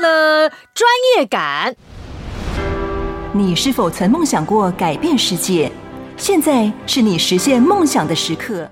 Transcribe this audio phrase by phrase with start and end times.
[0.00, 1.74] 的呢专业感。
[3.32, 5.70] 你是否曾梦想过改变世界？
[6.16, 8.62] 现在是你实现梦想的时刻。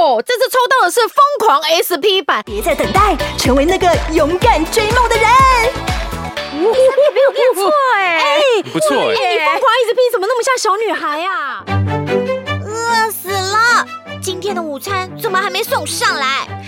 [0.00, 5.26] 哦，这次抽到的是疯狂 SP 版，别再等待，成为那个勇敢追梦的人。
[6.50, 11.64] 没有念错哎，哎，不错哎，你疯狂 SP 怎么那么像小女孩呀？
[12.66, 13.86] 饿死了！
[14.20, 16.67] 今天的午餐怎么还没送上来？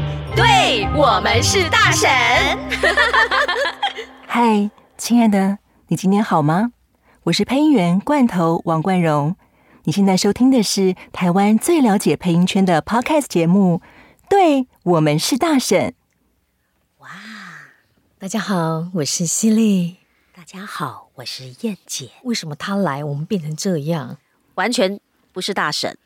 [0.35, 2.09] 对，我们是大婶。
[4.25, 5.57] 嗨，亲爱的，
[5.87, 6.71] 你今天好吗？
[7.23, 9.35] 我是配音员罐头王冠荣。
[9.83, 13.81] 你现在收听的是台湾最了解配音圈的 Podcast 节目。
[14.29, 15.93] 对，我们是大婶。
[16.99, 17.09] 哇，
[18.17, 19.97] 大家好，我是犀利。
[20.33, 22.11] 大家好，我是燕姐。
[22.23, 24.17] 为什么她来，我们变成这样？
[24.55, 24.99] 完全
[25.33, 25.97] 不是大婶。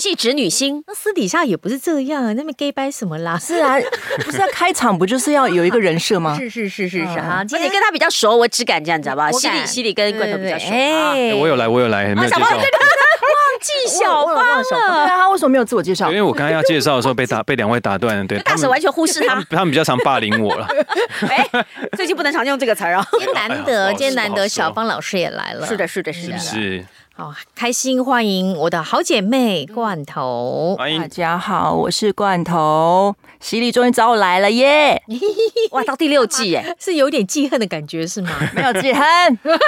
[0.00, 3.38] 气质女星，那私底下也不是这样啊，那么 gay 掰什么啦？
[3.38, 3.76] 是啊，
[4.24, 6.36] 不是要开场不就是要有一个人设吗？
[6.40, 9.30] 是是是是是啊，今天跟他比较熟，我只敢这样讲吧。
[9.32, 10.70] 犀利犀利跟罐头比较熟。
[10.70, 12.56] 哎，我有来，我有来，没有介绍。
[13.22, 16.08] 忘记小芳了，对啊，他为什么没有自我介绍？
[16.08, 18.38] 因为我刚刚要介绍的时候被打 被两位打断了，对。
[18.40, 20.66] 大婶完全忽视他，他们比较常霸凌我了。
[21.28, 21.46] 哎，
[21.96, 23.06] 最近不能常用这个词儿啊。
[23.12, 25.66] 今天难得，今天难得，小芳老师也来了。
[25.66, 26.84] 是的，是的，是的，是。
[27.22, 30.74] 好开心，欢迎我的好姐妹罐头。
[30.76, 33.14] 欢迎大家好，我是罐头。
[33.38, 35.00] 犀利终于找我来了耶！
[35.70, 38.32] 哇，到第六季哎，是有点记恨的感觉是吗？
[38.56, 39.04] 没有记恨，
[39.38, 39.60] 不是，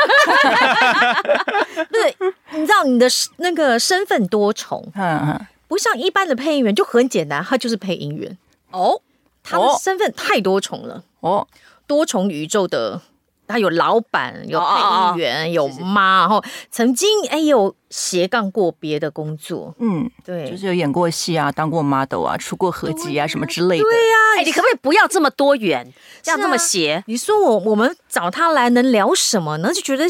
[2.58, 4.92] 你知道你的那个身份多重，
[5.68, 8.36] 不像一般的配音员就很简单，他就是配音员
[8.72, 9.00] 哦。
[9.44, 11.46] 他的身份太多重了哦，
[11.86, 13.00] 多重宇宙的。
[13.46, 23.84] 他有老板，有配音员，哦哦哦有妈，然后曾经哎有斜杠过别的工作，嗯，对，就是有演过戏啊，当过 model 啊，出过合集啊，什么之类的。
[23.84, 25.86] 对呀、啊，哎，你可不可以不要这么多元，
[26.20, 26.94] 这样这么斜？
[26.94, 29.72] 啊、你说我我们找他来能聊什么呢？
[29.72, 30.04] 就觉得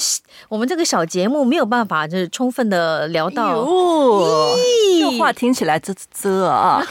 [0.48, 3.58] 我们这个小节目没有办法，就是充分的聊到。
[3.58, 4.56] 哦，
[4.98, 6.82] 这话听起来啧啧啧啊，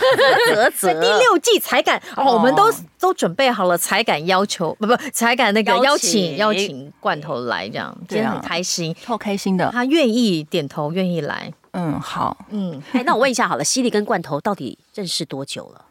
[0.53, 1.01] 啧啧。
[1.01, 10.82] 第六季才敢 哦，我们都都准备好了才敢要求，不不，才敢那个邀请邀请罐头来这样，今天很开心，超开心的，他愿意点头。
[10.85, 15.85] 我愿意来，嗯，好，嗯，哎，那我问一下好了， 犀利跟罐头到底认识多久了？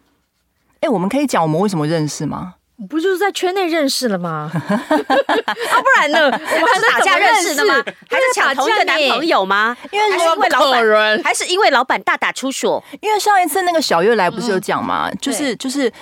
[0.81, 2.55] 哎，我们可以讲我们为什么认识吗？
[2.89, 4.51] 不就是在圈内认识了吗？
[4.53, 6.25] 啊，不然呢？
[6.25, 7.75] 我们还是打架认识的吗？
[8.11, 9.77] 还是抢同一个男朋友吗？
[9.93, 12.83] 因为是因为老板，还是因为老板大打出手？
[13.01, 15.11] 因为上一次那个小月来不是有讲吗？
[15.21, 15.93] 就是就是。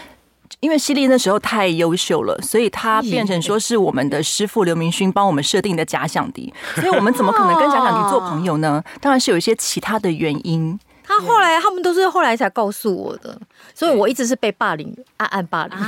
[0.61, 8.83] 因为犀利那时候太优秀了，所以他变成说是我们的师傅刘明勋帮我们设定的假想敌， 所以我们怎么可能跟假想敌做朋友呢？
[9.01, 10.79] 当然是有一些其他的原因。
[11.03, 13.37] 他后来他们都是后来才告诉我的，
[13.75, 15.79] 所以我一直是被霸凌，暗暗霸凌，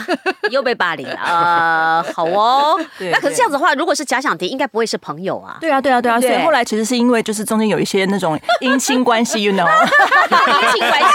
[0.51, 1.19] 又被霸凌了。
[1.25, 2.79] 呃， 好哦，
[3.11, 5.59] 那可是这样子的话，如果是假想敌，应该不会是朋友啊。
[5.61, 6.21] 对啊，对啊，对啊。
[6.21, 11.09] 所以后来其实是因为就是中间有一些那种 姻亲关系，you know，姻亲关系。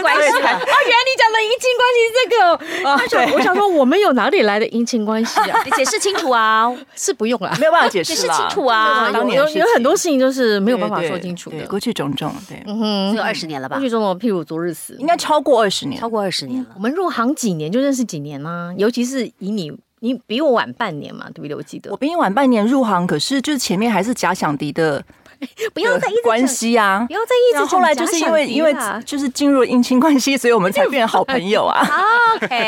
[0.00, 0.32] 关系啊！
[0.32, 2.90] 原来你讲的姻亲关系是这个。
[2.90, 5.60] 我想，我想说，我们有哪里来的姻亲关系啊？
[5.64, 6.72] 你 解释清楚啊！
[6.96, 8.14] 是不用了，没有办法解释。
[8.14, 9.08] 解释清楚啊！
[9.12, 11.64] 有有很多事情就是没有办法说清楚的。
[11.66, 13.76] 过去种种，对，嗯哼，有二十年了吧？
[13.76, 16.70] 过去种种，譬如昨日死，应该超过二十年，超过二十年了。
[16.74, 18.74] 我们入行几年就认识几年呢？
[18.76, 21.54] 尤其是以你，你比我晚半年嘛，对不对？
[21.54, 25.04] 我记得我比你晚半年入行，可是就是前面还是假想敌的。
[25.74, 27.04] 不要在意关系啊！
[27.06, 27.64] 不要再一直。
[27.64, 31.80] 后来就是因为因为就是进入姻亲关系，所以我们才 变好朋友啊。
[32.36, 32.58] OK，对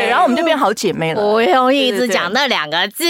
[0.00, 1.20] 对，然后我们就变好姐妹了。
[1.20, 3.04] 不用一直讲那两个字。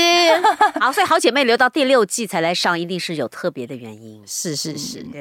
[0.81, 4.23] 好，所以好姐妹留到第六季才来上，一定是有特别的原因。
[4.27, 5.21] 是是是，对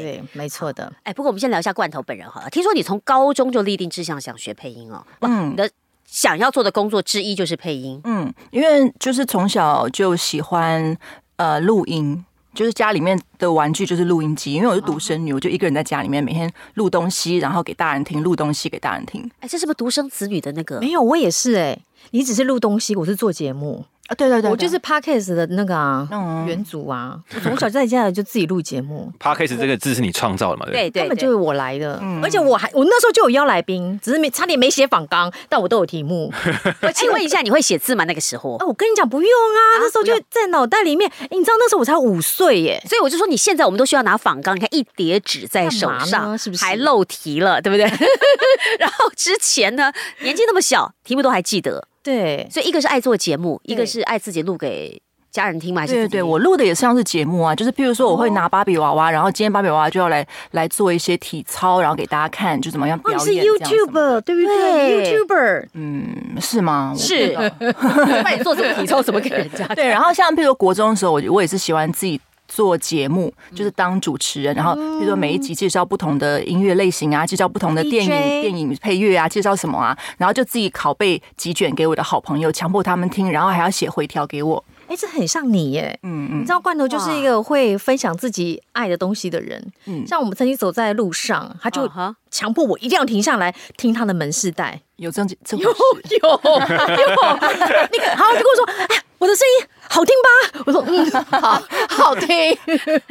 [0.00, 0.92] 对，没错的。
[1.02, 2.50] 哎，不过我们先聊一下罐头本人好了。
[2.50, 5.04] 听说你从高中就立定志向想学配音哦。
[5.20, 5.70] 嗯，你的
[6.06, 8.00] 想要做的工作之一就是配音。
[8.04, 10.96] 嗯，因为就是从小就喜欢
[11.36, 12.24] 呃录音。
[12.54, 19.30] 就是家里面的玩具就是录音机，因为我是独生女，我就一个人在家里面每天录东西，然后给大人听，录东西给大人听。
[19.40, 20.80] 哎，这是不是独生子女的那个？
[20.80, 21.82] 没有，我也是哎、欸。
[22.10, 26.08] 你只是录东西，我是做节目啊，对对对，我就是 Podcast 的那个啊，
[26.46, 29.12] 元祖啊，我从小在家里就自己录节目。
[29.20, 30.64] Podcast 这个字是你创造的嘛？
[30.64, 36.32] 对对，根本就是我来的，而且我还我那时候就有邀来宾，只是没差点没写访纲，但我都有题目。
[36.80, 38.04] 我 请问一下，你会写字吗？
[38.04, 38.56] 那个时候？
[38.56, 41.10] 啊，我跟你讲不用啊，那时候就在脑袋里面。
[41.30, 47.84] 你知道那时候我才五岁耶，所以我就说你现在我们都需要拿访纲，你看一叠纸在手上，是不是还漏题了，对不对？
[48.80, 49.92] 然后之前呢，
[50.22, 51.86] 年纪那么小，题目都还记得。
[52.08, 54.98] 对，所以一个是爱做节目，一个是爱自己录给
[55.30, 55.86] 家人听嘛。
[55.86, 63.20] 对对对，我录的也像是节目啊，就是譬如说我会拿芭比娃娃，然后今天芭比娃娃就要来来做一些体操，然后给大家看，就怎么样表演。
[63.20, 66.94] 是 YouTuber 对不对？YouTuber，嗯，是吗？
[66.96, 69.02] 是，那 你做什么体操？
[69.02, 69.66] 怎么给人家？
[69.76, 72.18] 对，然后像譬如说国中的时候，我我也是喜欢自己。
[72.48, 84.64] 做节目就是当主持人，然后比如说每一集介绍不同的音乐类型啊，介绍不同的电影电影配乐啊，介绍什么啊，然后就自己拷贝几卷给我的好朋友，强迫他们听，然后还要写回条给我。
[84.88, 91.86] 哎，这很像你耶，嗯嗯，你知道罐头就是一个会分享自己爱的东西的人，嗯，像我们曾经走在路上，他就
[92.30, 99.02] 强迫我一定要停下来听他的门市带，有这样子，有有有，那个， 然后就跟我说，哎。
[99.18, 100.62] 我的声音好听吧？
[100.66, 102.56] 我说嗯， 好好听，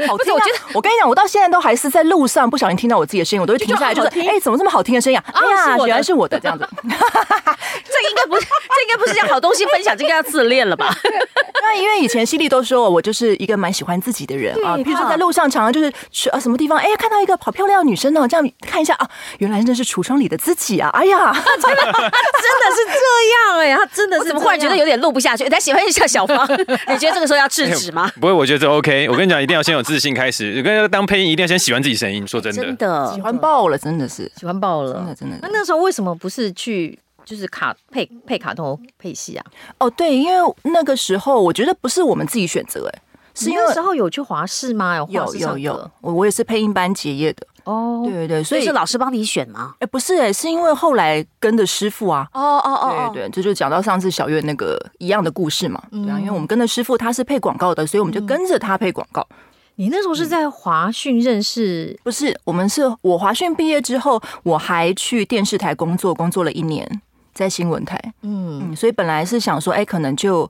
[0.07, 0.33] 好听。
[0.33, 5.23] 我觉得我跟你讲，我到现在都还是在路上不小心听到我自己的声音，我都会停下来，就是哎，怎么这么好听的声音啊？
[5.33, 6.67] 哎呀，原来是我的这样子。
[6.79, 10.93] 这应该不是，这应该不是这样好东西分享，这个要自恋了吧？
[11.61, 14.77] 那因为以前犀利都说我就是一个蛮喜欢自己的人啊。
[14.77, 19.09] 比如说在路上常常就是去啊什么地方，哎，看到一个好漂亮的女生哦，这样看一下啊，
[19.39, 20.89] 原来那是橱窗里的自己啊！
[20.93, 25.49] 哎呀， 真的，真的是这样哎，他真的是怎么忽然觉得有点录不下去？
[25.49, 25.87] 他喜欢。
[25.87, 26.45] 一下小芳，
[26.87, 28.11] 你觉得这个时候要制止吗？
[28.19, 29.07] 不会，我觉得这 OK。
[29.09, 30.57] 我跟你讲，一定要先有自信开始。
[30.57, 32.27] 我跟当配音，一定要先喜欢自己声音。
[32.27, 35.37] 说真的，真的喜欢爆了，真的是喜欢爆了，真的真的。
[35.41, 39.45] 那那时候为什么不是去就是卡配配卡通配戏啊？
[39.79, 43.01] 哦，对，因为那个时候我觉得不是我们自己选择，哎，
[43.33, 44.97] 是因为那时候有去华视吗？
[44.97, 47.47] 有有有有，我我也是配音班结业的。
[47.67, 49.75] 哦，对对对，所以是老师帮你选吗？
[49.79, 52.25] 哎，不是哎，是因为后来跟的师傅啊。
[52.33, 55.83] 哦哦哦，对对，这就讲到上次小月那个一样的故事嘛。
[55.91, 59.27] 对啊，因为我们跟的师傅他是配广告的，所以我们就跟着他配广告。
[59.75, 61.99] 你那时候是在华讯认识？
[62.03, 67.01] 不是，我们是我华讯毕业之后，我还去电视台工作，工作了一年，
[67.33, 68.01] 在新闻台。
[68.21, 70.49] 嗯，所以本来是想说，哎，可能就。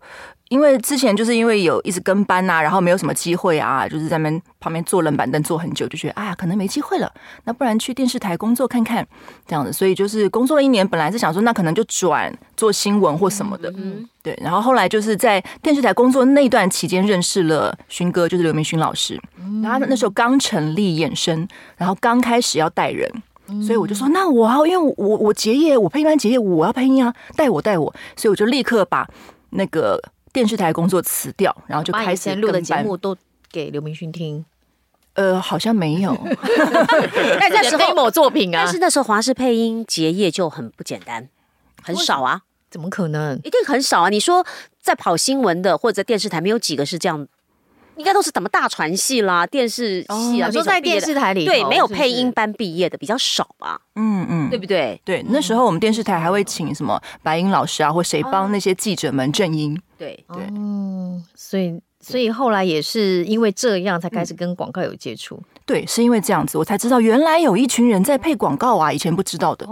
[0.49, 7.11] 因为之前就是因为有一直跟班呐、啊，然后没有什么机会啊，就是在那边旁边坐冷板凳坐很久，就觉得哎呀，可能没机会了。
[7.43, 9.05] 那不然去电视台工作看看
[9.45, 9.73] 这样子。
[9.73, 14.37] 所以就是工作了一年，本来是想说那可能就转做新闻或什么的，嗯，对。
[14.41, 19.19] 然后后来就是在电视台工作那段期间认识了勋哥，就是刘明勋老师。
[19.61, 23.11] 然后他那时候刚成立衍生，然后刚开始要带人，
[23.61, 27.93] 所以我就说那我要，因为我我结业，我配音班结业，我要配音啊，带我带我。
[28.15, 29.05] 所以我就立刻把
[29.49, 30.01] 那个。
[30.37, 33.17] 电视台工作辞掉，然后就开始录的节目都
[33.51, 34.45] 给刘明勋听。
[35.15, 36.15] 呃，好像没有。
[37.39, 41.27] 但那时候某作品啊，但是那时候华视配音结业就很不简单，
[41.81, 42.41] 很少啊。
[42.69, 43.35] 怎么可能？
[43.43, 44.09] 一定很少啊！
[44.09, 44.45] 你说
[44.79, 47.27] 在跑新闻的或者在电视台，没有几个是这样。
[47.97, 51.45] 应该都是什么大传系啦、电视系啊，都在电视台里。
[51.45, 53.79] 对，没有配音班毕业的比较少吧？
[53.95, 54.99] 嗯嗯，对不对？
[55.03, 59.79] 对，那时候我们电视台还会请什么白银老师啊，或谁帮那些记者们正音。
[59.97, 65.41] 对对，嗯，所以所以后来也是因为这样才开始跟广告有接触。
[65.65, 69.67] 对，是因为这样子，我才知道原来有一群人在配广告啊，以前不知道的，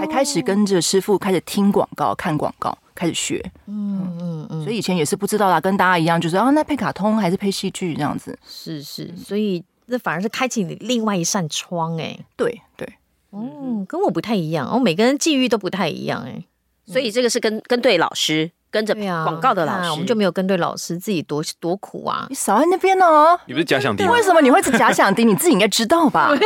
[0.00, 2.76] 才开始跟着师傅开始听广告、看广告。
[2.98, 12.92] 开始学，嗯嗯嗯，所以以前也是不知道啦，跟大家一样，就是啊，那配卡通还是配戏剧这样子，是是，所以这反而是开启你另外一扇窗哎、欸，对对，
[13.30, 18.50] 嗯，跟我不太一样，我每个人际遇都不太一样哎、欸，所以这个是跟跟对老师。
[18.70, 22.26] 跟着广告的老师，我们就没有跟对老师，自己多多苦啊！
[22.28, 23.38] 你少在那边哦？
[23.46, 24.04] 你不是假想敌？
[24.06, 25.24] 为什么你会是假想敌？
[25.24, 26.30] 你自己应该知道吧？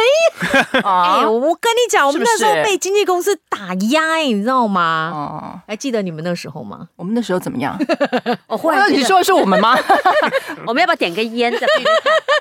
[0.82, 5.10] 哎，我跟你讲，我们那时候被经纪公司打压，你知道吗？
[5.12, 6.88] 哦，还记得你们那时候吗？
[6.96, 7.76] 我们那时候怎么样？
[8.46, 9.76] 我忽然你说的是我们吗？
[10.66, 11.52] 我们要不要点个烟？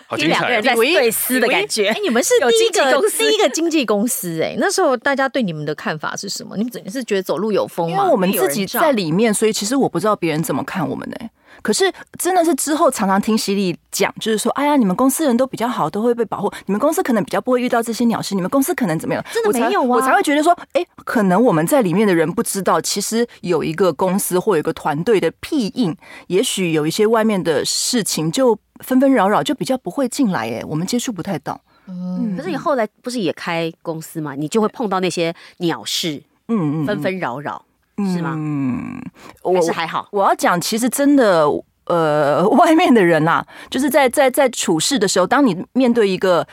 [0.08, 0.28] 好精！
[0.28, 1.88] 两个人在对撕的感觉。
[1.88, 6.56] 哎，你们是第一个第一个经纪公司哎，那时候大家对你们的看法是什么？
[6.56, 7.98] 你们只是觉得走路有风吗？
[7.98, 9.71] 因为我们自己在里面，所以其实。
[9.72, 19.24] 其实我不知道别人怎么看我们呢、欸，可是真的是之后常常听犀利讲，就是说，哎呀，你们公司人都比较好，都会被保护，你们公司可能比较不会遇到这些鸟事，你们公司可能怎么样？
[19.32, 25.96] 真的没有啊，我才会觉得说，哎，可能我们在里面的人不知道，其实有一个公司或有一个团队的庇应，
[26.28, 31.62] 也许有一些外面的事情就纷纷扰扰，就比较不会进来，哎，我们接触不太到。
[31.88, 34.36] 嗯，可是你后来不是也开公司嘛？
[34.36, 37.64] 你就会碰到那些鸟事，嗯嗯，纷纷扰扰。
[37.98, 38.34] 是吗？
[38.38, 39.02] 嗯，
[39.44, 40.08] 我是还好。
[40.12, 41.46] 我要讲，其实真的，
[41.86, 46.48] 呃， 外面的人呐、啊，就是在在在处事的时候，当你面对一个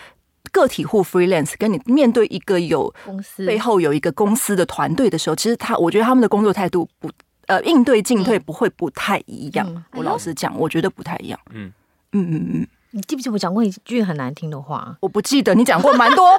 [0.53, 7.11] 个体户 freelance，跟你面对一个有公司背后有一个公司的团队的时候，其实他，我觉得他们的工作态度不，
[7.47, 9.67] 呃，应对进退不会不太一样。
[9.69, 11.39] 嗯、我老实讲，我觉得不太一样。
[11.53, 11.73] 嗯
[12.13, 12.67] 嗯嗯嗯。
[12.91, 14.97] 你记不记得我讲过一句很难听的话？
[15.01, 16.39] 我不记得，你讲过蛮多，你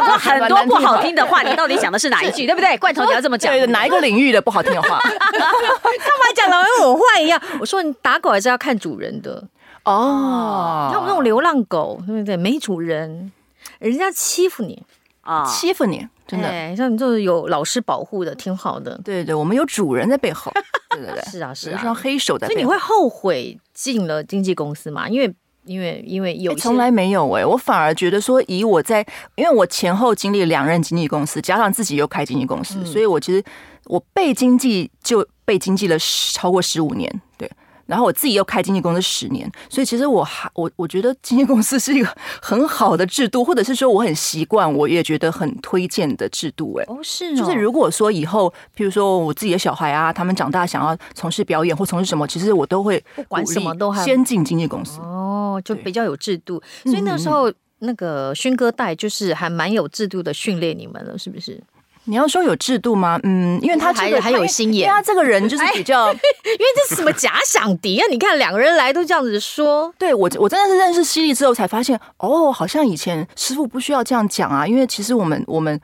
[0.00, 1.42] 讲过 很多不好听的话。
[1.42, 2.46] 你到底 讲的是哪一句？
[2.46, 2.76] 对不对？
[2.78, 4.98] 罐头你要这么讲，对，哪一个领域的不好听的话？
[5.02, 7.40] 干嘛讲的跟我坏一样？
[7.60, 9.42] 我说你打狗还是要看主人的
[9.84, 10.88] 哦。
[10.92, 12.36] 像我们那种流浪狗，对不对？
[12.36, 13.30] 没主人，
[13.78, 14.82] 人家欺负你
[15.22, 16.48] 啊，欺负你，真的。
[16.76, 18.98] 像你这种有老师保护的，挺好的。
[19.04, 20.52] 对对，我们有主人在背后。
[20.90, 22.60] 对对对，是啊是啊，一双黑手在背后。
[22.60, 25.08] 所以你会后悔进了经纪公司吗？
[25.08, 25.32] 因为
[25.64, 33.42] 因为因为有从来没有哎、欸，我反而觉得说，以我在，因为我前后经历两任经纪公司，加上自己又开经纪公司，嗯、所以我其实
[33.84, 35.96] 我被经纪就被经纪了
[36.32, 37.50] 超过十五年，对。
[37.86, 42.08] 然后我自己又开经纪公司十年，所以其实我还我我觉得经纪公司是一个
[42.40, 46.72] 很好的制度，或者是说我很习惯，我也觉得很推荐的制度。
[46.78, 55.00] 哎，哦是，就是如果说以后，譬如说我自己的小孩啊，他们长大想要从事表演或从事什么，其实我都会不管什么都先进经纪公司。
[55.00, 55.29] 哦，
[55.62, 61.60] 就比较有制度，所以那时候那个勋哥带就是还蛮有制度的训练你们了，是不是？
[62.04, 63.20] 你要说有制度吗？
[63.24, 68.06] 嗯，因为他这个还还有心眼，他这个人就是比较， 因为这是什么假想敌啊？
[68.10, 75.78] 你看两个人来都这样子说，对我我真的是认识犀利之后才发现，哦，好像以前师傅不需要这样讲啊，因为其实我们我们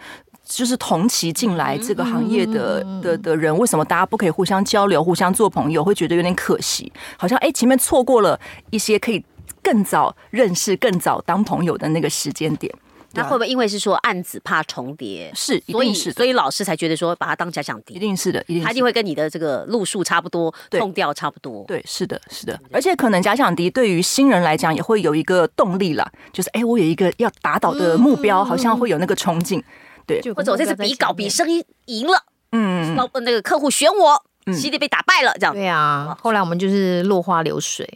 [0.45, 5.85] 就是同期进来这个行业的的的人，为什么大家不可以互相交流、互相做朋友？
[5.85, 8.41] 会觉得有点可惜，好像哎前面错过了
[8.71, 9.23] 一些可以
[9.67, 12.73] 更早认识、更早当朋友的那个时间点。
[13.13, 29.65] 那会不会因为是说案子怕重叠，是，所以所以老师才觉得说把它当假想敌，一定是的，一定他一定会跟你的这个路数差不多，痛调差不多，对，是的，是的，而且可能假想敌对于新人来讲也会有一个动力啦，就是哎，我有一个要打倒的目标，好像会有那个冲劲，
[30.07, 34.23] 对，或者我这次比稿比声音赢了，嗯，老那个客户选我。
[34.53, 36.17] 犀利被打败了，这样对啊。
[36.23, 37.89] 后来我们就是落花流水。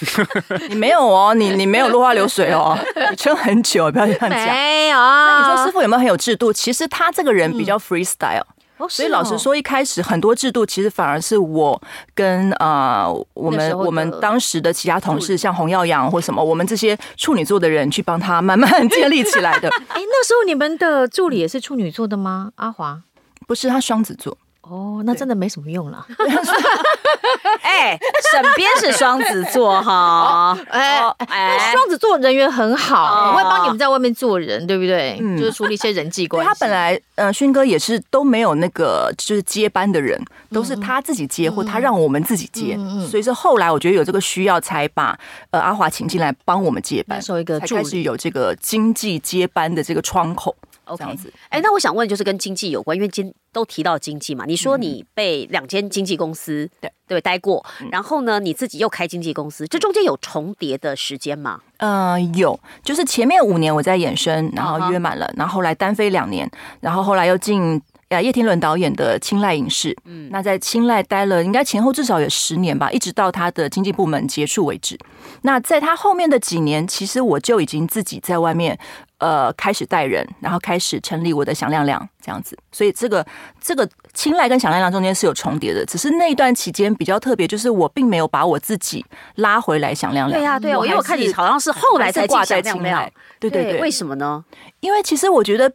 [0.70, 2.78] 你没有哦，你你没有落花流水哦，
[3.10, 4.46] 你撑很久，不要这样讲。
[4.46, 4.96] 没有。
[4.98, 6.52] 那你说师傅有没有很有制度？
[6.52, 8.42] 其实他这个人比较 freestyle，
[8.88, 11.80] 所以老实说，一开始很多制度其实反而是我
[12.14, 19.68] 跟呃我们我们当时的其他同事，像洪耀阳或什么，我们这些处女座的人去帮他慢慢 建立起来的。
[19.88, 22.52] 哎，那时候你们的助理也是处女座的吗？
[22.54, 23.02] 阿华
[23.46, 24.38] 不是，他双子座。
[24.70, 26.06] 哦，那真的没什么用了。
[27.62, 27.98] 哎，
[28.30, 35.18] 沈编是双子座哈，哎哎，双子座人缘很好，我会帮你们在外面做人，对不对？
[35.20, 36.48] 嗯，就是处理一些人际关系。
[36.48, 40.20] 他本来，呃，勋哥也是都没有那个就是接班的人，
[40.52, 42.78] 都是他自己接，或他让我们自己接。
[43.10, 45.18] 所以说后来我觉得有这个需要，才把
[45.50, 50.54] 呃阿华请进来帮我们接班，收一个，才开始有这个经济接班的这个窗口。
[50.96, 54.44] 这样子，哎，那我想问，就是跟经济有关，因为今都提到经济嘛。
[54.46, 56.90] 你说你被两间经纪公司对。
[57.10, 61.60] 对待过，然后呢，你自己又开经纪公司，这中间有重叠的时间吗？
[61.78, 74.98] 呃，有，就是前面五年我在衍生，然后约满了，然后后来单飞两年，然后后来又进呃叶天伦导演的青睐影视，嗯，那在青睐待了应该前后至少有十年吧，一直到他的经纪部门结束为止。
[75.42, 78.78] 那在他后面的几年，其实我就已经自己在外面。
[79.20, 83.22] 呃，开始带人，然后开始成立我的响亮亮这样子，所以这个
[83.60, 90.40] 这个青睐跟响亮亮中间是有重叠的，只是那一段期间比较特别，就是我并没有把我自己拉回来响亮亮。
[90.40, 94.42] 对呀、啊，对呀、啊，因为我看你好像是后来才挂在青睐，对对对，为什么呢？
[94.80, 95.70] 因为其实我觉得。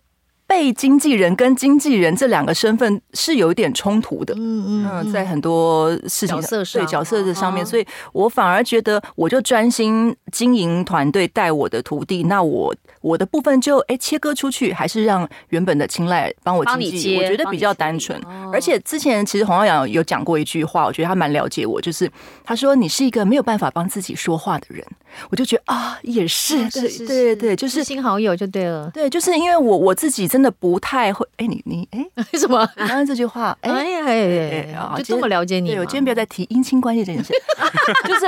[0.48, 18.22] 被经纪人跟经纪人这两个身份是有一点冲突的，嗯嗯，在很多事情上，对角色的上面，所以我反而觉得，我就专心经营团队，带我的徒弟，那我我的部分就哎切割出去，还是让原本的青睐帮我经纪，我觉得比较单纯。
[18.54, 22.10] 而且之前其实洪耀阳有讲过一句话，我觉得他蛮了解我，就是
[22.44, 24.86] 他说你是一个没有办法帮自己说话的人，
[25.30, 30.26] 我就觉得啊也是，对对对对，就是新好友就对了，对，就是因为我我自己。
[30.36, 32.68] 真的不太会，哎，你你哎， 为什么？
[32.76, 35.70] 刚刚这句话，哎哎哎，就这么了解你。
[35.70, 37.32] 对，我今天不要再提姻亲关系这件事，
[38.06, 38.28] 就是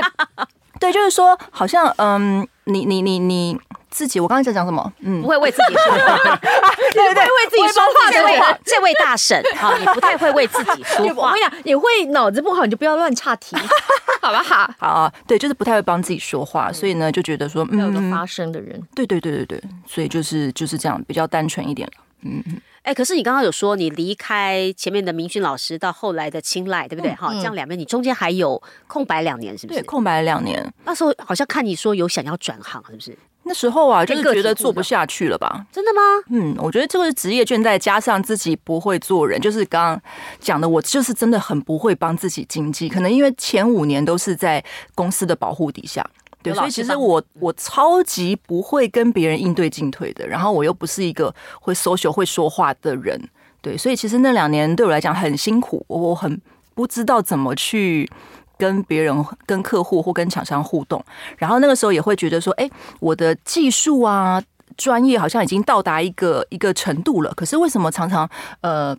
[0.80, 3.60] 对，就是说，好像嗯，你你你你
[3.98, 4.94] 自己，我刚才在讲什么？
[5.00, 11.32] 嗯，不会为自己说话，对 对对，为自己说话这位这位大婶啊，你不太会为自己说话。
[11.34, 13.56] 我跟你讲，你会脑子不好，你就不要乱岔题，
[14.22, 14.72] 好不好？
[14.78, 22.04] 好啊，对，就是不太会帮自己说话，所以呢，就觉得说，嗯，有个发声的人，对对对对对，所以就是就是这样，比较单纯一点了。
[22.22, 27.14] 嗯嗯，哎，可是你刚刚有说你离开前面的明勋老师到后来的青睐，对不对？
[27.16, 29.80] 哈、嗯，这样两边你中间还有空白两年，是不是？
[29.80, 30.64] 对，空白了两年。
[30.84, 33.18] 那时候好像看你说有想要转行，是不是？
[33.48, 35.66] 那时候啊，就是觉得做不下去了吧？
[35.72, 36.02] 真的吗？
[36.30, 40.02] 嗯，我觉得这个是职业倦怠，加上自己不会做人，就是刚刚
[40.40, 42.88] 讲的，我就是真的很不会帮自己经济。
[42.90, 44.64] 可能因为前五年都是在
[44.94, 46.06] 公司的保护底下，
[46.44, 50.28] 对，所以其实我我超级不会跟别人应对进退的。
[50.28, 53.20] 然后我又不是一个会 social 会说话的人，
[53.62, 56.40] 对，所以其实那两年对我来讲很辛苦，我很
[56.76, 58.10] 不知道怎么去。
[58.58, 61.04] 跟别人、跟客户或跟厂商互动，
[61.38, 64.42] 然后那个时候也会觉得说，哎，我的技术啊、
[64.76, 68.30] 专业好像已经到达一个一个程度了，可是为什么常常
[68.62, 68.98] 呃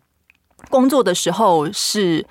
[0.70, 2.26] 工作的时候是？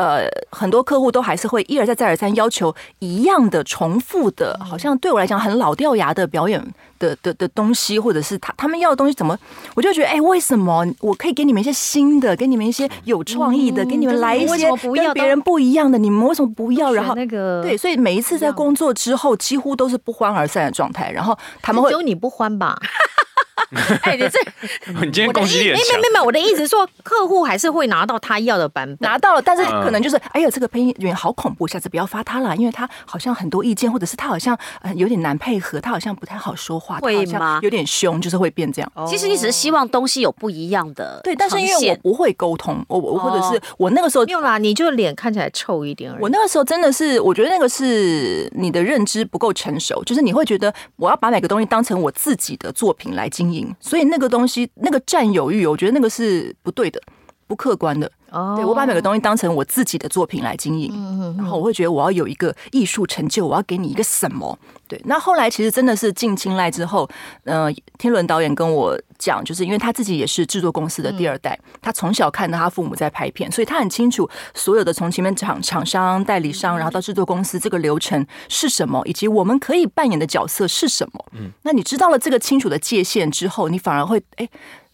[0.00, 6.58] 呃，很多客户都还是会一而再、再而三要求一样的、重复的，好像对我来讲很老掉牙的表演
[6.98, 9.38] 的的的东西，或者是他他们要的东西怎么，
[9.74, 16.94] 我就觉得，哎，为什么我可以给你们一些新的，给你们一些有创意的，给你们来一些跟别人不一样的，你们为什么不要？
[16.94, 21.10] 然后那个对，所以每一次在工作之后，几乎都是不欢而散的状态。
[21.10, 22.78] 然后他们会只有你不欢吧？
[24.02, 24.38] 哎，你这，
[25.04, 25.86] 你今天攻击力很强。
[25.96, 37.60] 没没没没，我的意思是说，客户还是会拿到他要的版本，拿到了，但是可能就是，哎呀，这个配音员好恐怖，下次不要发他了，因为他好像很多意见，或者是他好像呃有点难配合，他好像不太好说话，会吗？
[37.62, 38.92] 有点凶，就是会变这样。
[39.06, 46.22] 其实你只是希望东西有不一样的，对，但是因为我不会沟通，我我或者是我那个时候没有啦，你就脸看起来臭一点而已。
[46.22, 54.30] 我那个时候真的是，我觉得那个是你的认知不够成熟，就是你会觉得我要把每个东西当成我自己的作品来经营，所以那个。
[54.30, 57.02] 东西那个占有欲，我觉得那个是不对的，
[57.48, 58.08] 不客观的。
[58.32, 58.54] Oh.
[58.56, 64.56] 对，我把每个东西当成我自己的作品来经营，然后我会觉得我要有一个艺术成就，我要给你一个什么？
[64.86, 65.00] 对。
[65.04, 67.08] 那后来其实真的是进青睐之后，
[67.42, 67.68] 呃，
[67.98, 81.26] 天伦导演跟我讲，就是因为他自己也是制作公司的第二代，他从小看到他父母在拍片，所以他很清楚所有的从前面厂厂商、代理商，然后到制作公司这个流程是什么，以及我们可以扮演的角色是什么。
[81.32, 84.48] 嗯，那你知道了这个清楚的界限之后，你反而会哎。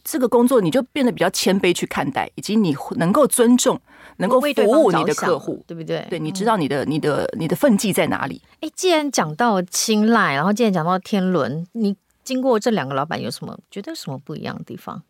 [0.09, 3.79] 这个工作你就变得比较谦卑去看待，以及你能够尊重、
[4.19, 6.07] 能够服务你的客户，对不对？
[6.09, 8.41] 对，你知道你的、你的、你的分际在哪里？
[8.61, 15.03] 哎，既然讲到青睐，然后既然讲到天伦，你经过这两个老板有什么觉得什么不一样的地方？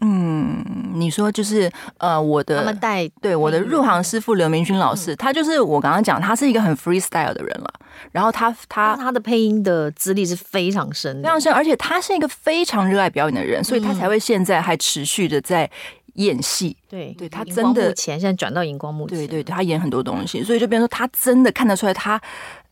[0.00, 7.72] 嗯，你说就是呃，我的他们带对我的入行师傅刘明勋老师，嗯、他就是我刚刚讲，他是一个很 freestyle 的人了。
[8.12, 15.70] 然后他他他的配音的资历是非常深的，非常深，而且他是一个非常热爱表演的人，所以他才会现在还持续的在
[16.14, 16.76] 演戏。
[16.88, 22.20] 对，对他真的钱现在转到荧光幕前，对对，他演很多东西，所以就变成说他真的看得出来他。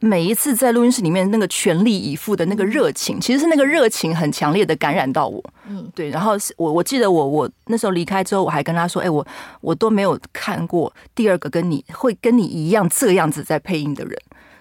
[0.01, 5.43] 每一次在录音室里面那个全力以赴的那个热情，其实是那个热情很强烈的感染到我。
[5.69, 6.09] 嗯，对。
[6.11, 9.27] 然后我我记得我我那时候离开之后，我还跟他说：“哎，我
[9.61, 14.17] 我都没有看过第二个跟你会跟你一样这样子在配音的人。”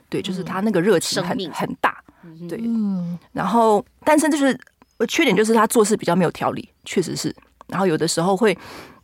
[0.09, 2.03] 对，就是他那个热情很很大。
[2.49, 3.15] 对，嗯。
[3.31, 4.59] 然后，但是就是
[5.07, 7.35] 缺点就是他做事比较没有条理，确实是。
[7.67, 8.57] 然后有的时候会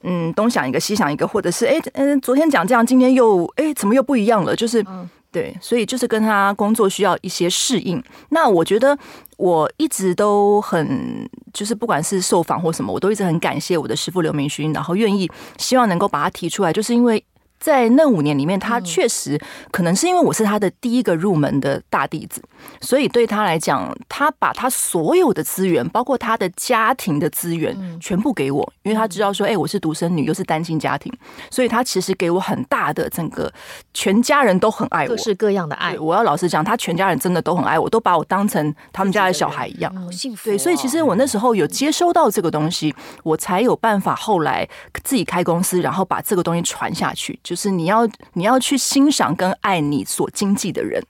[0.04, 4.56] 嗯东想一个西想一个，或者是哎嗯昨天讲这样，今天又哎怎么又不一样了？
[4.56, 4.86] 就是。
[5.34, 8.00] 对，所以就是跟他工作需要一些适应。
[8.30, 8.96] 那我觉得
[9.38, 17.26] 我一直都很，就是不管是受访或什么，我都一直很感谢我的师傅刘明勋，然后愿意希望能够把他提出来，就是因为。
[17.64, 19.40] 在那五年里面，他确实
[19.72, 22.44] 可能是因为我是他的第一个入门的大弟子，
[22.82, 31.10] 所以对他来讲，他把他所有的资源，包括他的家庭的资源，全部给我，因为他知道说，哎，我是独生女，又是单亲家庭，
[31.50, 33.50] 所以他其实给我很大的整个
[33.94, 35.98] 全家人都很爱我，各式各样的爱。
[35.98, 40.50] 我要老实讲，他全家人真的都很爱我，都把我当成他们家的小孩一样，好幸福。
[40.50, 44.68] 对，所以其实我那时候有接收到这个东西，我才有办法后来
[45.02, 47.40] 自己开公司，然后把这个东西传下去。
[47.42, 51.04] 就是你要你要去欣赏跟爱你所经济的人，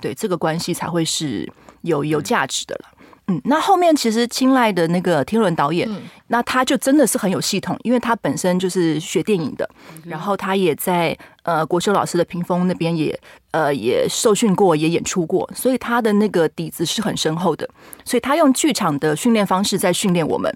[0.00, 1.50] 对，这个关系才会是
[1.82, 2.90] 有有价值的了。
[3.26, 5.88] 嗯，那后面其实青睐的那个天伦导演，
[6.26, 9.66] 那他就真的是很有系统，因为他本身就是学电影的，
[10.04, 13.18] 然后他也在呃国修老师的屏风那边也
[13.52, 17.66] 呃也受训过，也演出过，所以他的那个底子是很深厚的，
[18.04, 20.54] 所以他用剧场的训练方式在训练我们。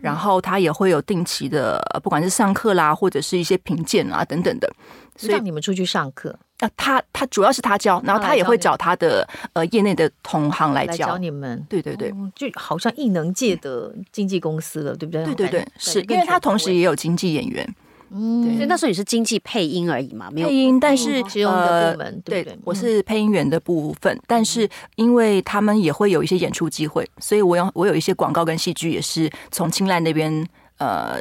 [0.00, 4.70] 然后他也会有定期的，不管是上课啦，或者是一些评鉴啊等等的，
[5.16, 6.36] 所以让你们出去上课。
[6.60, 11.66] 啊，他他主要是他教，然后他也会找他的呃业内的同行来教，来教你们。
[11.68, 15.24] 对对对，就好像艺能界的经纪公司了，对不对？
[15.24, 17.74] 对对对，是因为他同时也有经纪演员。
[18.16, 30.46] 嗯，所以那时候你是经济配音而已嘛，没有配音，但是呃，对，我是配音员的部分，但是因为他们也会有一些演出机会，所以我有我有一些广告跟戏剧也是从青睐那边
[30.78, 31.18] 呃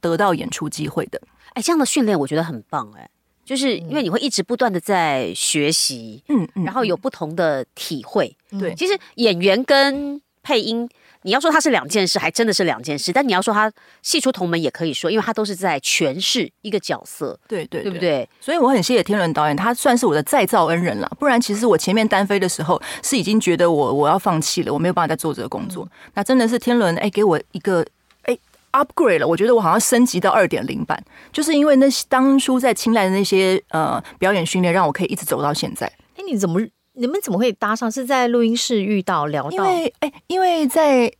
[0.00, 1.20] 得到演出机会的。
[1.54, 3.08] 哎，这样的训练我觉得很棒哎，
[3.44, 8.36] 就是因为你会一直不断的在学习，嗯嗯，然后有不同的体会。
[8.58, 10.88] 对，其实演员跟配音。
[11.28, 13.12] 你要说它是两件事，还真的是两件事。
[13.12, 18.26] 但你要说它系出同门，也可以说，因为它都是在诠释一个角色，对对，对不对？
[18.40, 21.16] 所以我很谢谢天伦导演，他算是我的再造恩人了。
[21.18, 25.84] 不然，其实我前面单飞的时候是已经觉得我我要放弃了，我没有办法再做这个工作。
[25.84, 27.84] 嗯、那真的是天伦哎，给我一个
[28.22, 28.34] 哎
[28.72, 29.28] upgrade 了。
[29.28, 30.98] 我觉得我好像升级到二点零版，
[31.30, 35.86] 就是因为那些当初在青睐的那些呃表演训练，让我可以一直走到现在。
[36.16, 36.58] 哎，你怎么？
[36.98, 37.90] 你们怎么会搭上？
[37.90, 39.50] 是在录音室遇到聊到？
[39.50, 41.10] 因为哎，因为在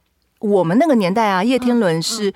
[0.41, 2.35] 我们那个年代啊，叶天伦是、嗯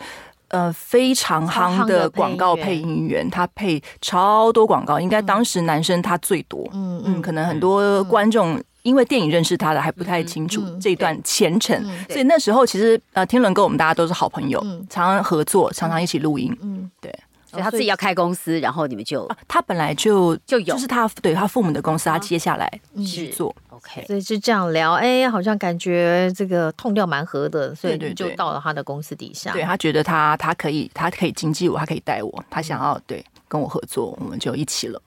[0.49, 6.69] 嗯、呃非常夯的广告配音员，他配超多广告，应该当时男生他最多。
[6.73, 16.57] 嗯嗯，可能很多观众因为电影认识他的还不太清楚这段前程，嗯嗯、所以那时候其实呃天伦跟我们大家都是好朋友，嗯、常常合作，常常一起录音。
[16.63, 17.13] 嗯，对。
[17.53, 23.55] 所以他自己要开公司，然后你们就、啊、他本来就就有，就是他对他父母的公司，他接下来去做。
[23.69, 29.53] OK，所以就这样聊，哎，好像感觉这个痛调蛮合的，所以就到了他的公司底下。
[29.53, 35.01] 对，对，对，对他觉得他他可以，他可以经济我，他可以带我，他想要对跟我合作，我们就一起了。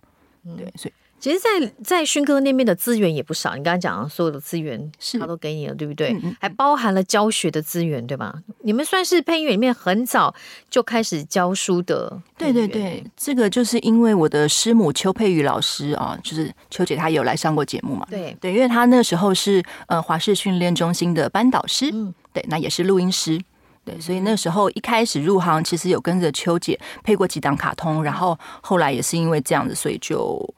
[0.55, 0.93] 对，所以。
[1.25, 3.55] 其实在，在在勋哥那边的资源也不少。
[3.55, 6.15] 你刚才讲的所有的资源，是他都给你了，对不对？
[6.21, 8.35] 嗯、还包含了教学的资源，对吧？
[8.61, 10.35] 你们算是配音员里面很早
[10.69, 12.21] 就开始教书的。
[12.37, 18.05] 对对对，这个就是因为我的师母邱佩瑜老师啊，就是邱姐，她有来上过节目嘛。
[18.07, 23.41] 对对，因为她那时候是呃华视训练中心的班导师，嗯，对，那也是录音师，
[23.83, 30.53] 对，所以那时候一开始入行，其实有跟着邱姐配过几档卡通，然后后来也是因为这样子，所以就。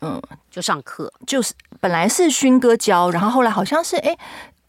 [0.00, 4.16] 嗯，就上课，就是本来是勋哥教，然后后来好像是哎，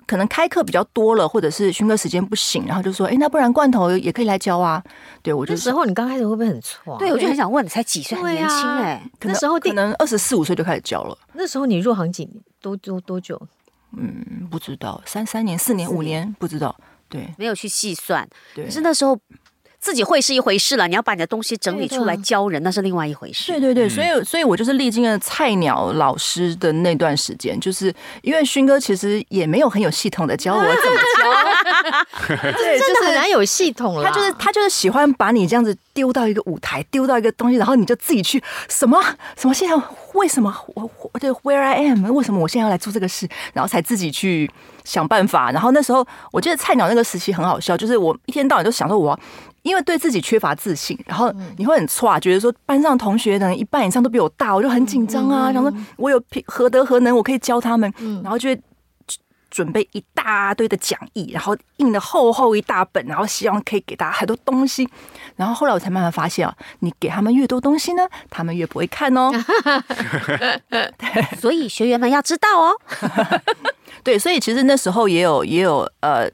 [0.08, 4.84] 可能开课比较多了，或者是勋哥时间不行，然后就说哎，那不然罐头也可以来教啊。
[5.22, 6.98] 对我就那时候你刚开始会不会很错？
[6.98, 11.18] 对，我就很想问，你才几岁，很年轻哎，那时候可能二十四五岁就开始教了。
[11.34, 12.42] 那时候你入行几年？
[12.60, 13.40] 多多多久？
[13.96, 16.76] 嗯，不知道，三三年、四年、五年，不知道。
[17.08, 18.28] 对，没有去细算。
[18.56, 19.20] 对，可是那时候。
[19.80, 23.52] 自己会是一回事了，你要把你的东西整理出来教人，那是另外一回事。
[23.52, 30.76] 对对对，所以所以我就是历经了菜鸟老师的那段时间，就是因为勋哥其实也没有很有系统的教我怎么
[31.18, 34.04] 教， 对，真的很难有系统了。
[34.04, 39.02] 他就是他就是喜欢把你这样子丢到一个舞台，丢到一个东西，然后你就自己去什么
[39.38, 39.82] 什么现在
[40.14, 44.52] 为什么我我对 Where I am 为什么我现在要来做这个事，然后才自己去
[44.84, 45.52] 想办法。
[45.52, 49.18] 然后那时候我记得菜鸟那个时期很好笑，就是我一天到晚就想说我。
[49.62, 55.52] 因为对自己缺乏自信，然后你会很挫，觉得说班上同学的一半以上都比我大，我就很紧张啊。
[55.52, 57.94] 然后我有何德何能，我可以教他们，
[58.24, 58.62] 然后就会
[59.50, 64.88] 准备一大堆的讲义，然后印了厚厚一大本，然后希望可以给大家很多东西。
[65.36, 69.32] 然后后来我才慢慢发现啊，你给他们越多东西呢，他们越不会看哦。
[71.40, 72.74] 所以学员们要知道哦。
[74.04, 76.30] 对，所以其实那时候也有也有呃。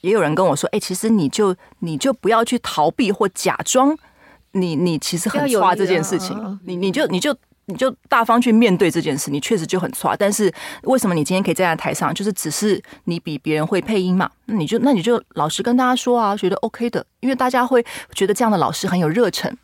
[0.00, 3.96] 也有人跟我说：“哎、欸，其实你就你就不要去逃避或假装，
[4.52, 7.36] 你你其实很差这件事情，你你就你就
[7.66, 10.16] 你就大方去面对这件事，你确实就很差。
[10.16, 10.52] 但是
[10.84, 14.30] 为什么你今天可以站在台上，就是只是你比别人会配音嘛？
[14.46, 19.56] 那你就那你就老实跟大家说啊，觉得 OK 的，因为大家会觉得这样的老师很有热忱。”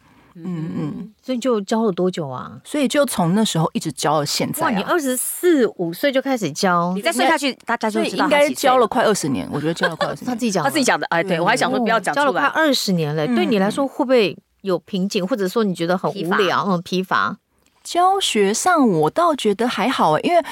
[0.44, 2.60] 嗯嗯，所以就教了多久啊？
[2.64, 4.66] 所以就从那时候一直教到现在。
[4.66, 9.48] 哇，你二十四五岁就开始教，你再睡下去，大家就知道应该教了快二十年。
[9.50, 11.06] 我觉得教了快二十年， 他自己讲，他自己讲的。
[11.06, 17.38] 哎，对我还想说不要讲，教了快二十年了，对你来说会不会有瓶颈，或者说你觉得很无聊、很疲乏？
[17.82, 20.44] 教学上我倒觉得还好，因为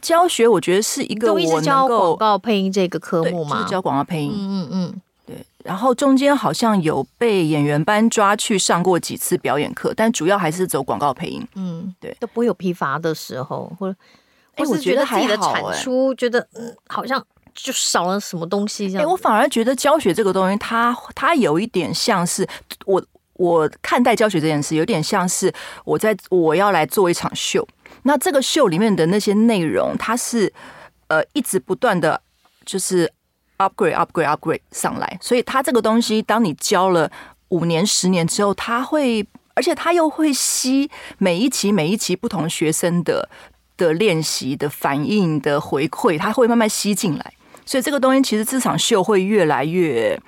[0.00, 4.32] 教学我觉得是一个我能教广告配音这个科目嘛，就是教广告配音。
[4.32, 5.02] 嗯嗯嗯。
[5.64, 11.44] 然后中间好像有被演员班抓去上过几次表演课，但主要还是走广告配音。
[11.56, 13.98] 嗯，对，都不会有疲乏的时候，或者，
[14.54, 17.20] 哎，我觉得自己的产出觉得嗯，好像
[17.52, 19.02] 就少了什么东西这样。
[19.02, 22.46] 哎，我反而觉得教学这个东西，它它有一点像是
[22.84, 25.52] 我我看待教学这件事，有点像是
[25.84, 27.66] 我在我要来做一场秀，
[28.04, 30.52] 那这个秀里面的那些内容，它是
[31.08, 32.22] 呃一直不断的
[32.64, 33.12] 就是。
[33.58, 37.10] Upgrade upgrade upgrade 上来，所以它这个东西，当你教了
[37.48, 43.28] 五年、十年之后，它会，而且它又会吸每一期、每一期不同学生的
[43.76, 47.32] 的练习、的反应、的回馈，它会慢慢吸进来。
[47.64, 50.20] 所以这个东西其实这场秀会越来越，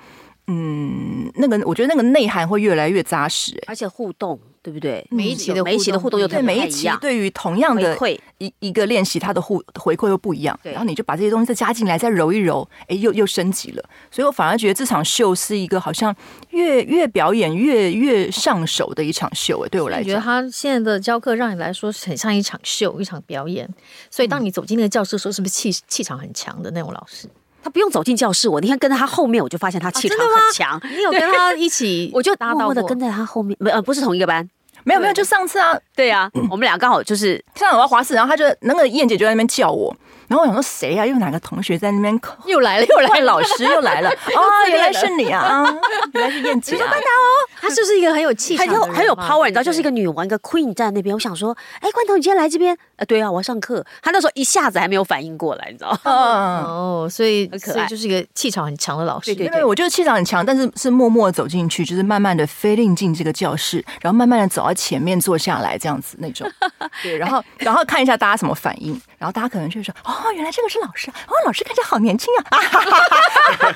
[0.47, 4.39] 嗯，那个我觉得那个内涵会越来越扎实，而且互动。
[4.61, 5.05] 对不对？
[5.09, 7.97] 每一期的每一期的互动又对每一期对于同样的
[8.37, 10.57] 一一个练习，它的互回馈又不一样。
[10.63, 13.83] 然后你就把这些东西再加进来，再揉一揉，哎，又又升级了。
[14.11, 16.15] 所以我反而觉得这场秀是一个好像
[16.49, 19.61] 越越表演越越上手的一场秀。
[19.65, 23.69] 哎，对我来讲，我觉得他现在的教课让你来说很像一场秀，一场表演。
[24.09, 27.27] 所以当你走进那个教室的时候，是不是气气场很强的那种老师？
[27.63, 30.79] 他不用走进教室，我那天跟在他后面，我就发现他气场很强。
[30.95, 34.47] 你有跟他一起， 我就默默的跟在他后面，没呃不是同一个班，
[34.83, 39.95] 没有没有，就上次啊，对呀， 我们俩刚好就是上我要滑四，然后他就那个燕姐就在那边叫我。
[40.29, 41.03] 然后我想说谁呀？
[41.03, 42.21] 又哪个同学在那边？
[42.45, 44.11] 又来了，又来，老师又来了。
[44.35, 45.65] 哦，原来是你啊！
[46.13, 46.85] 原来是燕姐啊！
[46.87, 51.15] 罐头哦， 她就是一个很有气场、很有很有 power，你知道，就是一个女王，一个 queen 在那边。
[51.15, 52.77] 我想说，哎，关头，你今天来这边？
[52.99, 53.83] 呃，对啊，我要上课。
[54.01, 56.63] 他那时候一下子还没有反应过来，你知道吗？
[56.67, 59.33] 哦，所以很可爱，就是一个气场很强的老师。
[59.33, 66.49] 对对对，我觉得气场很强，但是是默默走进去，就是慢慢的 fade 进这个教室，然后慢慢的走到前面坐下来，这样子那种。
[67.01, 71.09] 对，然后然后看一下大家什么反应，然后大家可能就说，哦，原来这个是老师。
[71.09, 72.59] 哦，老师看起来好年轻啊！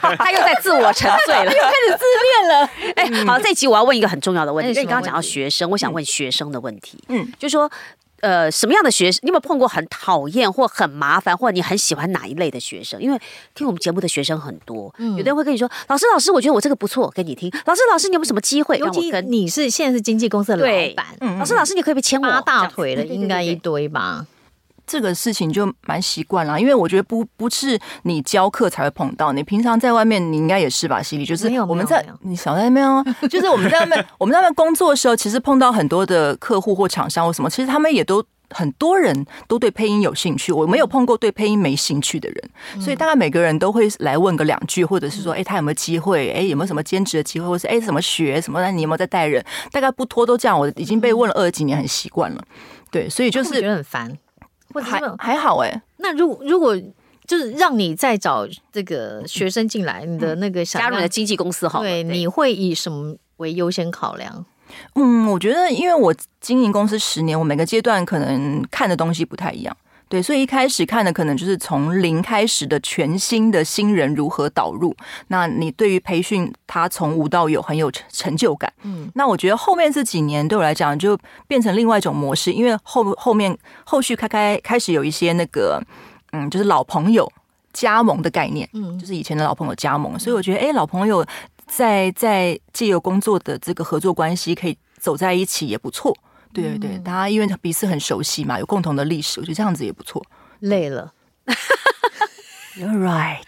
[0.18, 2.70] 他又在自我沉醉了， 又开始自恋了。
[2.96, 7.02] 哎、欸，好，这一集我要问一个很重要的问题，因为你刚刚讲到学生，我想问学生的问题。
[7.08, 7.70] 嗯，就是说，
[8.24, 9.20] 呃，什么样的学生？
[9.24, 13.02] 你有没有碰过很讨厌或很麻烦，或者你很喜欢哪一类的学生？
[13.02, 13.20] 因为
[13.54, 19.30] 听我们节目的学生很多，有的人会跟你说：“老师，老师，我觉得我这个不错，给你听。”老师，老师，你有没有什么机会让我跟？
[19.30, 21.06] 你是现在是经纪公司的老板，
[21.38, 23.04] 老师，老师，你可以不可以牵我大腿了？
[23.04, 24.26] 应该一堆吧。
[24.86, 46.30] 这个事情就蛮习惯了，因为我觉得不不是你教课才会碰到，你平常在外面你应该也是吧，犀利，就是我们在你少在那边哦， 就是我们在外面 我们在外面工作的时候，其实碰到很多的客户或厂商或什么，其实他们也都很多人都对配音有兴趣，我没有碰过对配音没兴趣的人，所以大概每个人都会来问个两句，或者是说，哎，他有没有机会？
[46.32, 47.48] 哎，有没有什么兼职的机会？
[47.48, 48.62] 或是哎，怎么学什么？
[48.62, 49.44] 那你有没有在带人？
[49.72, 52.44] 大概不拖都这样，我已经被问了二十几年，很习惯了。
[52.92, 54.16] 对，所以就是觉得很烦。
[54.82, 56.76] 还还好哎、欸，那如果如果
[57.26, 64.46] 就是让你再找这个学生进来，你的那个想加入你的经纪公司好，对，你会以什么为优先考量？
[64.96, 69.76] 嗯，我觉得因为我经营公司十年，我每个阶段可能看的东西不太一样。
[70.14, 74.96] 对，所以一开始看的可能就是从零开始的全新的新人如何导入。
[75.30, 78.72] 那你对于培训他从无到有很有成就感。
[78.84, 85.84] 嗯，那我觉得后面这几年对我来讲就变成另外一种模式，因为后后面后续开开开始有一些那个
[86.32, 87.28] 嗯，就是老朋友
[87.72, 88.70] 加盟的概念。
[88.74, 91.26] 嗯，就是以前的老朋友加盟，所以我觉得哎，老朋友
[91.66, 96.16] 在在借由工作的这个合作关系可以走在一起也不错。
[96.54, 100.24] 对对对，大家因为彼此很熟悉嘛，有共同的历史，我觉得这样子也不错。
[100.60, 101.12] 累了
[102.78, 103.44] ，You're right。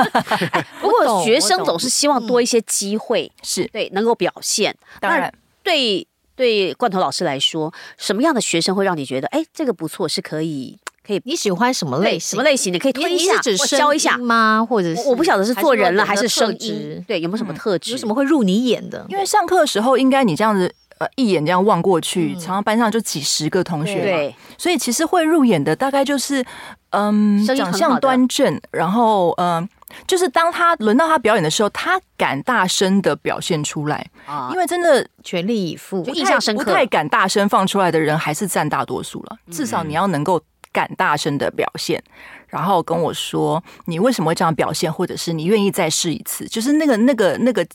[0.80, 4.74] 不过学生总是希望多一些机会，是对能够表现。
[5.00, 11.20] 当然，对对罐头老师来说，什么样的学生会让你觉得，哎，这个不错，是可以可以？
[11.26, 12.30] 你喜欢什么类型？
[12.30, 12.72] 什么类型？
[12.72, 14.64] 你可以推一下，我教一下吗？
[14.64, 17.04] 或者是我不晓得是做人了还是声音？
[17.06, 17.90] 对，有没有什么特质？
[17.90, 19.04] 有什么会入你眼的？
[19.10, 20.74] 因为上课的时候，应该你这样子。
[21.00, 26.44] 呃，一眼这样望过去，常常班上就几十个同学，对，所以其实会入眼的大概就是，
[26.90, 29.66] 嗯，长相端正，然后嗯，
[30.06, 39.38] 就是当他轮到他表演的时候，他敢大声的表现出来啊，因为真的全力以赴，印象深刻，不太敢大声放出来的人还是占大多数了。
[39.50, 40.38] 至少你要能够
[40.70, 41.98] 敢大声的表现，
[42.46, 47.66] 然后跟我说你为什么会这样表现，或者是你愿意再试一次，就是那个那个那个。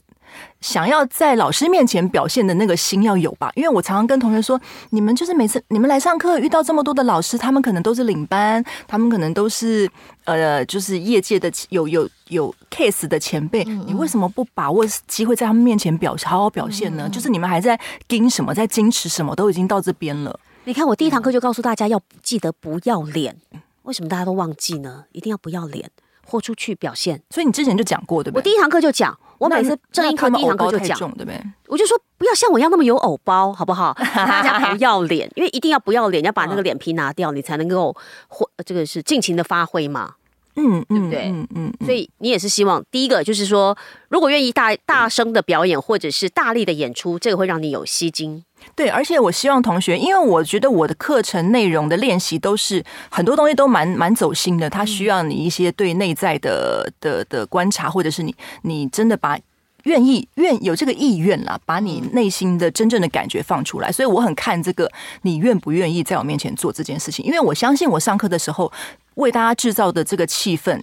[0.61, 9.89] 想要在老师面前表现的那个心要有吧，因为我常常跟同学说，你们就是每次你们来上课遇到这么多的老师，他们可能都是领班，他们可能都是
[10.23, 17.07] 呃，就是业界的有有有 case 的前辈，你为什么不把握机会在他们面前表好好表现呢？
[17.09, 20.39] 就是你们还在盯什么，在矜持什么，都已经到这边了。
[20.63, 23.37] 你看，我第一堂课就告诉大家要记得不要脸，
[23.83, 25.03] 为什么大家都忘记呢？
[25.11, 25.91] 一定要不要脸，
[26.25, 27.21] 豁出去表现。
[27.29, 28.39] 所以你之前就讲过对不对？
[28.39, 29.15] 我第一堂课就讲。
[29.37, 31.41] 我每次正音课第一堂课就讲，对不对？
[31.67, 33.93] 我就说不要像我一样那么有偶包， 好不好？
[34.15, 37.95] 大家不要脸，因为一定要不要脸，要把那个脸皮拿掉，你才能够
[38.27, 40.13] 或这个是尽情的发挥嘛。
[40.55, 41.29] 嗯，对不对？
[41.29, 41.73] 嗯嗯。
[41.85, 43.77] 所以你也是希望第一个就是说，
[44.09, 48.43] 如果愿意大大声的表演或者是大力的演出，这个会让你有吸睛。
[48.73, 59.37] 对，而且我希望同学，因为我觉得我的课程内容的练习都是很多东西都蛮蛮走心的，它需要你一些对内在的的的观察，或者是你你真的把
[59.83, 63.91] 愿意愿有这个意愿啦，把你内心的真正的感觉放出来。
[63.91, 64.89] 所以我很看这个，
[65.21, 67.23] 你愿不愿意在我面前做这件事情？
[67.23, 68.71] 因为我相信我上课的时候
[69.15, 70.81] 为大家制造的这个气氛，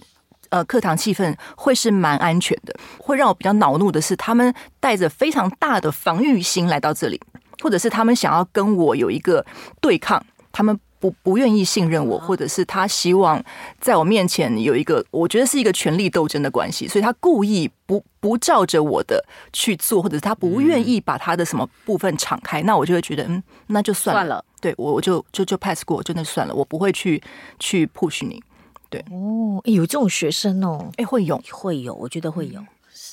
[0.49, 2.75] 呃，课堂气氛会是蛮安全的。
[2.99, 7.19] 会让我比较恼怒的是，他们带着非常大的防御心来到这里。
[7.61, 9.45] 或者是他们想要跟我有一个
[9.81, 10.79] 对抗，他们。
[11.03, 13.43] 不不愿意信任我，或者是他希望
[13.81, 27.21] 在我面前有一个，我觉得是一个权力斗争的关系，所以他故意不不照着我的去做，或者是他不愿意把他的什么部分敞开，那我就会觉得，嗯，那就算了，算了对我我就就就 pass 过，就那算了，我不会去
[27.59, 28.41] 去 push 你，
[28.89, 31.37] 对，哦，有这种学生哦，哎，会有。
[31.51, 32.63] 会有，我觉得会有。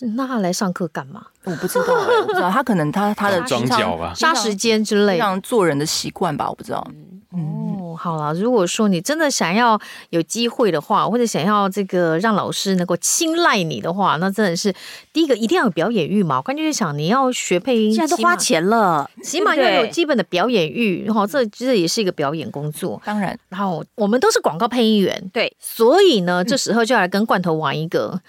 [0.02, 1.26] 嗯那他来上课干嘛？
[1.44, 2.50] 我不知道，我不知道。
[2.50, 6.86] 他 可能他他的 装脚吧，杀时间之类，像做人的习惯吧，我不知道。
[7.32, 14.74] 哦，好了，如果说你真的想要有机会的话，或者想要这个让老师能够青睐你的话，那真的是
[15.12, 16.40] 第一个一定要有表演欲嘛。
[16.42, 21.08] 关键就是想你要学配音，现在都花钱了，起码要有基本的表演欲。
[21.08, 23.00] 哈，这这也是一个表演工作。
[23.04, 28.20] 当然，然后我们都是广告配音员，对，所以呢，这时候就要来跟罐头玩一个。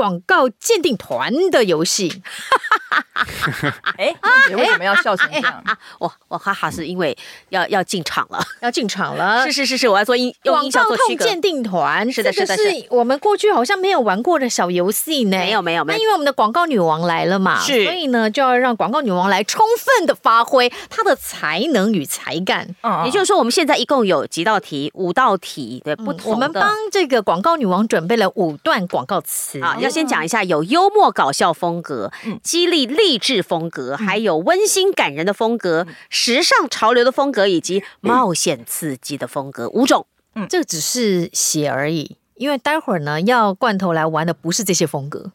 [0.00, 3.06] 广告鉴定团的游戏，哈哈哈
[3.98, 4.14] 哎，
[4.48, 5.62] 你为什么要笑成这样？
[5.98, 7.16] 我我哈哈是因为
[7.50, 9.44] 要要进场了，要进场了。
[9.46, 11.24] 是是是是，我要做音用音效做区隔。
[11.24, 15.36] 鉴定团是的，是的，是我们过去好像没有玩过的小游戏呢。
[15.36, 22.66] 没有没有没有，那因为我们的广告女王来了嘛，是，所以呢就要让广告女王来充分的发挥她的才能与才干。
[22.82, 26.32] 嗯，也就是说，我们现在一共有几道题，五道题对不同。
[26.32, 29.76] 我们帮这个广告女王准备了五段广告词啊。
[29.80, 32.10] 要先讲一下，有幽默搞笑风格、
[32.42, 40.06] 激励励志风格，还有温馨感人的风格、时尚潮流的风格，以及冒险刺激的风格，五种。
[40.36, 45.32] 嗯，这个只是写而已，因为待会儿呢，要罐头来玩的不是这些风格。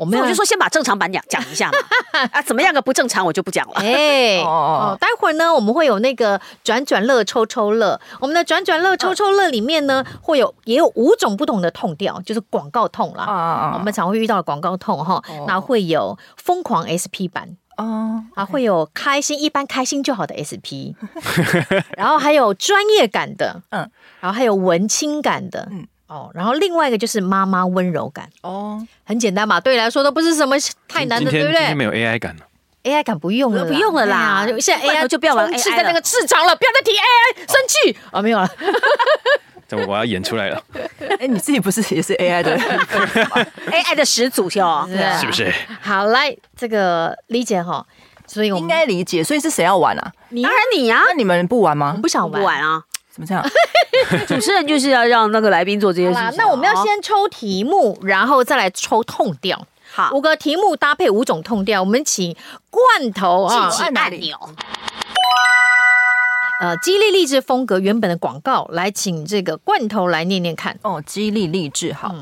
[0.00, 1.78] 我们我就说先把正常版讲讲一下嘛，
[2.32, 3.74] 啊，怎么样个不正常我就不讲了。
[3.74, 13.24] 哎， 哦，待会儿呢，我们会有那个转转乐抽抽乐，我们的转转乐抽抽乐里面呢，会有也有五种不同的痛调，就是广告痛啦。
[13.24, 17.58] 啊，我们常会遇到广告痛哈，那会有疯狂 SP 版。
[17.76, 20.96] 哦，啊，会有开心一般开心就好的 SP，
[21.96, 25.86] 然后还有专业感的，嗯，然后还有文青感的，嗯。
[26.10, 30.56] 哦，然后另外一个就是妈妈温柔感哦，很简单嘛，对你来说都不是什么
[30.88, 31.56] 太难的，对不对？
[31.58, 32.42] 今天没有 AI 感了
[32.82, 38.50] ，AI 感不用了，不用了啦，现在 AI 就不要玩 AI 在那个市场了，不要再提 AI，生气啊， 没有了，
[39.68, 40.60] 怎么我要演出来了？
[41.20, 44.88] 哎，你自己不是也是 AI 的 AI 的始祖哟，
[45.20, 45.54] 是不是？
[45.80, 47.86] 好，来这个理解哈，
[48.26, 50.12] 所以我们应该理解，所以是谁要玩啊？
[50.30, 51.96] 当然你呀，那你们不玩吗？
[52.02, 52.82] 不想不玩啊。
[53.10, 53.44] 怎么这样？
[54.26, 56.36] 主持人就是要让那个来宾做这些事情。
[56.36, 59.66] 那我们要先抽题目，然后再来抽痛调。
[59.92, 61.80] 好，五个题目搭配五种痛调。
[61.82, 62.36] 我们请
[62.70, 64.36] 罐头啊，按按钮。
[66.60, 70.78] 呃，激励励志风格原本的广告，来请这个罐头来念念看。
[70.82, 72.14] 哦，激励励志，好。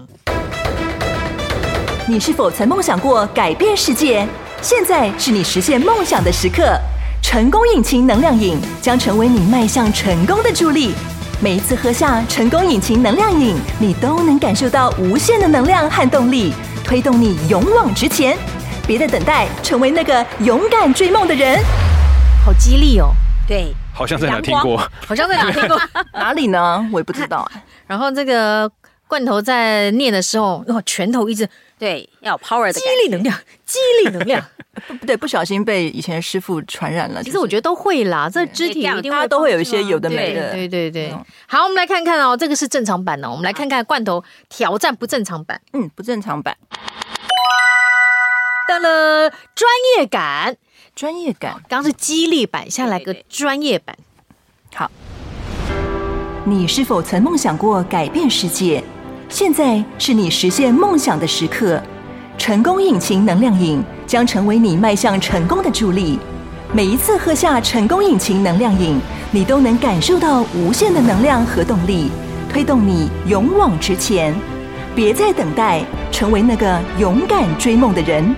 [2.09, 4.27] 你是否曾梦想过改变世界？
[4.63, 6.63] 现在是你实现梦想的时刻。
[7.23, 10.95] 成功引擎能量饮将成为你迈向成功的助力。
[11.41, 16.53] 每一次喝下成功引擎能量饮，你都能感受到无限的能量和动力，
[16.83, 18.37] 推动你勇往直前。
[18.87, 21.63] 别再等待，成为那个勇敢追梦的人。
[22.45, 23.11] 好激励哦！
[23.47, 25.79] 对，好像在哪听过，好像在哪听过，
[26.15, 26.89] 哪里呢？
[26.91, 27.47] 我也不知道。
[27.87, 28.71] 然后这个
[29.07, 31.49] 罐头在念的时候，哇，拳头一直。
[31.79, 34.45] 对，要有 power 的激励能量，激励能量，
[35.01, 37.23] 不对，不小心被以前的师傅传染了。
[37.23, 40.53] 其实我觉得都会啦，这肢体一定会都会有一些有的没的。
[40.53, 41.15] 对对对，
[41.47, 45.61] 好，我们来看看哦，这个是正常版的，我们来看看罐头挑战不正常版。
[45.73, 46.57] 嗯，不正常版。
[48.69, 50.57] 到了专业感，
[50.95, 53.97] 专业感，刚刚是激励版，下来个专业版。
[54.75, 54.91] 好，
[56.45, 58.83] 你是否曾梦想过改变世界？
[59.31, 61.81] 现在是你实现梦想的时刻，
[62.39, 66.19] 成功引擎能量饮将成为你迈向成功的助力。
[66.73, 68.99] 每一次喝下成功引擎能量饮，
[69.31, 72.11] 你都能感受到无限的能量和动力，
[72.51, 74.35] 推动你勇往直前。
[74.95, 78.35] 别再等待，成为那个勇敢追梦的人。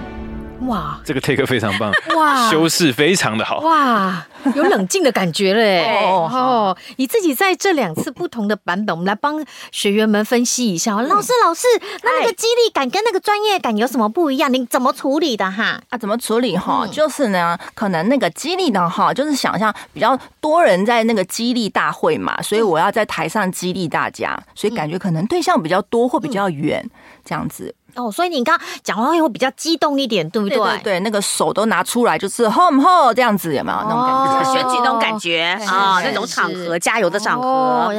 [0.66, 5.84] 哇，这个 take 非常棒，哇，修饰非常的好，哇，有冷静的感觉嘞。
[6.04, 9.42] 哦，哦，你自己在这两次不同的版本，我们来帮
[9.72, 10.94] 学员们分析一下。
[10.94, 11.66] 嗯、老师，老师，
[12.02, 14.52] 那那个激励感跟那个专业感有什么不一样？
[14.52, 15.80] 你怎么处理的哈？
[15.88, 16.82] 啊，怎么处理哈？
[16.84, 26.88] 嗯、就是呢，可能那个激励的哈，就是想象比较多人在那个激励大会嘛，所以我要在台上激励大家，所以感觉可能对象比较多或比较远，
[27.24, 27.74] 这样子。
[27.94, 30.56] 哦，所以你刚刚讲话会比较激动一点，对不对？
[30.56, 34.52] 对，对，对，那个手都拿出来，就是吼吼这样子，有没有那种感觉？
[34.52, 37.92] 选举那种感觉啊，那种场合加油的场合，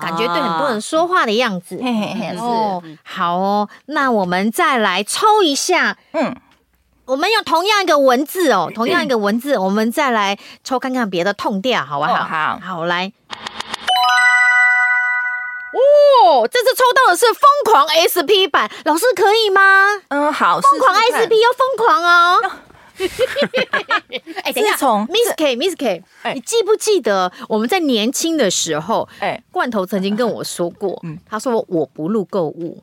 [0.00, 1.80] 感觉对很多人说话的样子。
[2.38, 6.34] 哦，好哦，那我们再来抽一下，嗯，
[7.06, 12.14] 我们用同样一个文字哦，同样一个文字，我们再来抽看看别的痛调，好不好？
[12.24, 13.12] 好，好来。
[16.24, 19.60] 哦，这次抽到的是疯狂 SP 版，老师可以吗？
[20.08, 22.40] 嗯，好，疯狂 SP 要疯狂哦。
[24.44, 26.02] 哎，等一下，Miss K，Miss K，
[26.34, 32.82] 你记不记得我们在年轻的时候，哎，罐头曾经跟我说过，嗯，他说我不录购物。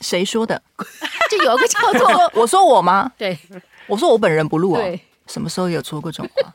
[0.00, 0.60] 谁说的？
[1.30, 3.12] 就有一个叫做 我说我吗？
[3.18, 3.38] 对，
[3.86, 4.80] 我说我本人不录啊。
[4.80, 6.50] 对，什么时候有说过这种话？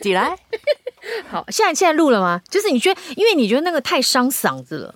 [0.00, 0.36] 起来，
[1.30, 2.40] 好，现在现在录了吗？
[2.50, 4.94] 就是你觉得，因为你觉得那个太伤嗓子了，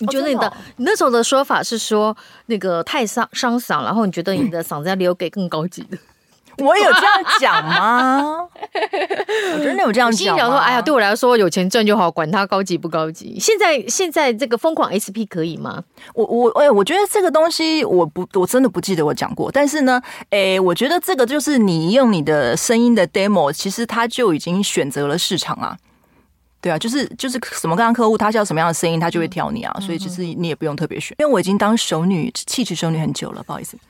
[0.00, 2.14] 你觉得你的你那时候的说法是说
[2.46, 5.96] 那个太伤伤嗓，然后你觉得你的嗓子要留给更高级的。
[6.58, 8.46] 我有这样讲吗？
[9.54, 10.12] 我真的有这样讲。
[10.12, 15.82] 心想说：“哎呀，对我来说有钱赚就好，管它高级不高级。”现在现在这个疯狂 SP 可以吗？
[16.12, 19.50] 我我哎，我觉得这个东西我不我真的不记得我讲过。
[19.50, 25.78] 但是呢，哎，我觉得这个就是你用你的声音的 demo，其实它就已经选择了市场啊。
[26.60, 29.74] 对啊，就是就是什么样的客户，他需要什么样的声音，他就会挑你啊。
[29.80, 33.78] 所以其实你也不用特别选，因为我已经当熟女、气质熟女很久了，不好意思。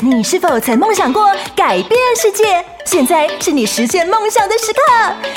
[0.00, 2.62] 你是否曾梦想过改变世界？
[2.84, 4.80] 现在是你实现梦想的时刻。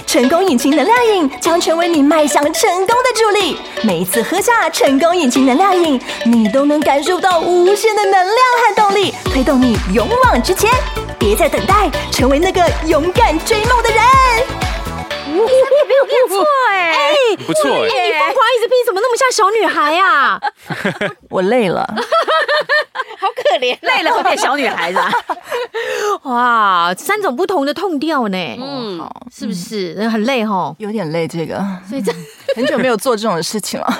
[0.05, 3.57] 成功引擎能量饮将成为你迈向成功的助力。
[3.83, 8.35] 每一次喝下成功引擎能量饮，你都能感受到无限的能量
[8.67, 10.69] 和动力，推动你勇往直前。
[11.17, 14.68] 别再等待，成为那个勇敢追梦的人。
[15.45, 20.39] 你没有变错哎，哎，不错哎，你疯狂一直拼，怎么那么像小女孩呀？
[21.29, 21.85] 我累了，
[23.19, 24.99] 好可怜，累了会变小女孩子。
[26.23, 30.73] 哇，三种不同的痛调呢，嗯，是不是很累哈？
[30.79, 32.11] 有点累，这个，所以这
[32.55, 33.99] 很久没有做这种事情了啊。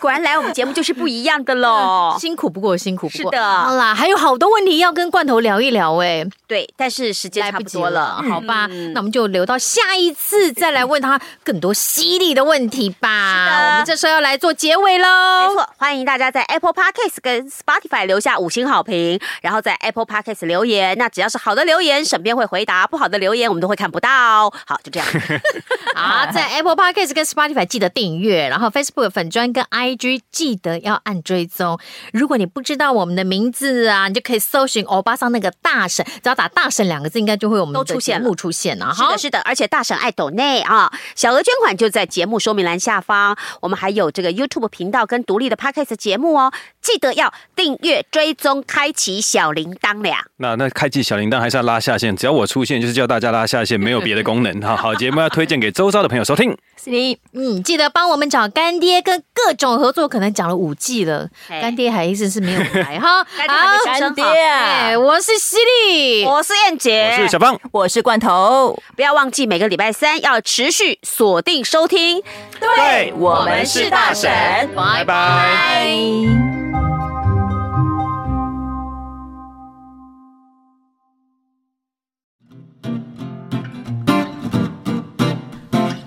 [0.00, 3.32] 果然来我们节目就是不一样的喽，辛苦不过辛苦不过。
[3.32, 6.24] 是的，好啦，还有好多问题要跟罐头聊一聊哎。
[6.46, 8.66] 对，但是时间差不多了，好吧？
[8.92, 13.32] 那我们就留到下一次再来问他更多犀利的问题吧。
[13.32, 15.48] 是的，我们这时候要来做结尾喽。
[15.48, 20.96] 没错，欢迎大家在 Apple Podcast 跟 Spotify 留下五星好评，然后在 Apple Podcast 留言。
[20.98, 24.50] 那只要是好的留言，沈编会回答；不好的留言，我们都会看不到。
[24.66, 25.08] 好，就这样。
[25.94, 30.20] 好，在 Apple Podcast 跟 Spotify 记得订阅，然后 Facebook 粉砖跟 IG。
[30.30, 31.78] 记得要按追踪。
[32.12, 38.92] 如果你不知道我们的名字啊，你就可以搜寻欧巴桑那个大婶，只要打“大婶”两个字，应该就会有我们的节目出现了。
[38.94, 43.36] 是的，是的，而且大婶爱抖内啊，小额捐款就在节目说明栏下方。
[43.60, 50.16] 我们还有这个 YouTube 频道跟独立的 Podcast 节目哦，记得要订阅、追踪、开启小铃铛了。
[50.38, 54.60] 那那开启小铃铛还是要拉下线，只要我出现就是叫大家拉下线，没有别的功能。
[54.62, 56.56] 好好节目要推荐给周遭的朋友收听。
[56.82, 59.74] 是的，嗯，记得帮我们找干爹跟各种。
[59.74, 63.24] 合作可能讲了五季了，干爹还一直是没有来哈。
[63.48, 68.78] 好，干爹，哎，我是犀利，我是燕姐，我是小芳，我是罐头。
[68.94, 72.22] 不要忘记每个礼拜三要持续锁定收听。
[72.60, 74.30] 对，我们是大婶，
[74.74, 75.84] 拜拜。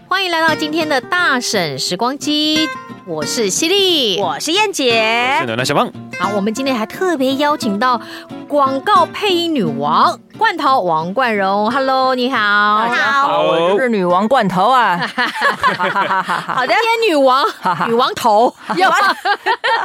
[0.09, 2.67] 欢迎来到今天的大婶时光机。
[3.09, 5.89] 我是犀利，我是燕姐，我是暖暖小胖。
[6.19, 8.01] 好，我们今天还特别邀请到
[8.49, 11.71] 广告配音女王罐头王冠荣。
[11.71, 12.37] Hello，你好，
[12.85, 14.97] 大家好，我是女王罐头啊。
[15.07, 17.45] 好的，天女王，
[17.87, 18.89] 女王头要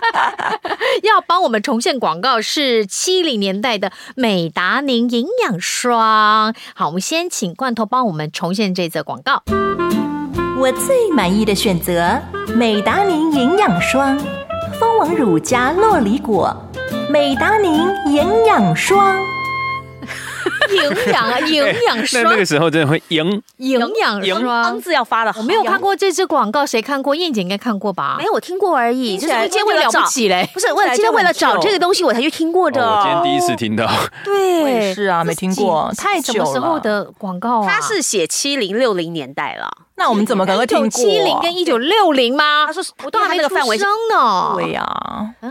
[1.04, 6.52] 要帮我们重现广告是七零年代的美达宁营养霜。
[6.74, 9.44] 好，我们先请罐头帮我们重现这则广告。
[10.62, 12.16] 我最满意的选择，
[12.54, 14.16] 美达宁营养霜，
[14.78, 16.56] 蜂王乳加洛梨果，
[17.10, 17.72] 美达宁
[18.06, 19.16] 营养霜。
[20.70, 22.22] 营养 啊，营养霜。
[22.22, 25.34] 那那个时候真的会营营养霜字要发的。
[25.36, 27.16] 我没有看过这支广告，谁看过？
[27.16, 28.14] 燕姐应该看过吧？
[28.16, 29.18] 没有，我听过而已。
[29.18, 30.02] 就是今天为了找，
[30.54, 32.80] 不是为了今天为了找这个东西，我才去听过的。
[32.80, 33.90] 我今天第一次听到。
[34.24, 36.44] 对，是啊，没听过，太久了。
[36.46, 37.68] 什么时候的广告啊？
[37.68, 39.68] 它是写七零六零年代了。
[39.94, 40.88] 那我们怎么可能会听过？
[40.88, 42.64] 七零跟一九六零吗？
[42.66, 44.52] 他说我都还没有出生呢。
[44.54, 44.84] 对呀，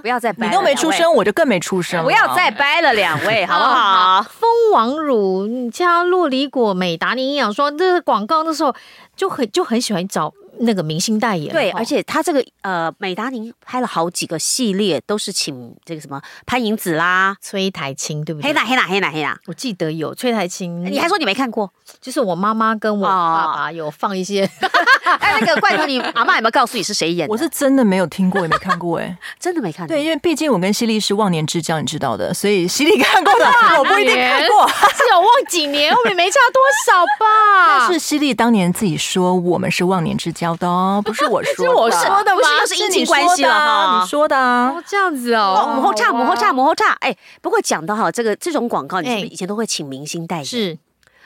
[0.02, 0.52] 不要再掰了。
[0.52, 2.04] 你都没出生，我就更没出生。
[2.04, 4.22] 不要再掰了，两位好不好？
[4.40, 8.74] 蜂王乳加洛梨果美达尼营养霜，这广告那时候
[9.16, 11.52] 就很就很喜欢找那个明星代言。
[11.52, 18.48] 对，而且他这个呃，美达宁拍了好几个系列，都是请这个什么潘迎紫啦、崔台青，对不对？
[18.48, 20.86] 黑娜黑娜黑娜黑娜，我记得有崔台青。
[20.86, 21.72] 你还说你没看过？
[22.00, 24.50] 就是我妈妈跟我爸爸有放一些。
[25.20, 27.32] 哎，那个罐头，你阿妈有没有告诉你是谁演的？
[27.32, 29.94] 我是真的没有听过，也没看过，哎， 真的没看过。
[29.94, 33.46] 对，因为毕竟我跟犀利是忘年之交，你知道的，所以犀利看过的，
[33.78, 34.68] 我不一定看过。
[34.70, 37.80] 是有忘几年，我们没差多少吧？
[37.80, 42.38] 但是犀利当年自己说我们是忘年之交的哦，不是我 说，是我说的吗？
[42.38, 44.02] 不是又是姻亲关系了哈？
[44.02, 46.92] 你说的哦，这样子哦，母后差，母后差，母后差。
[47.02, 50.46] 哎，不过讲到哈，这个这种广告，你是不是以前都会请明星代言？
[50.46, 50.78] 是。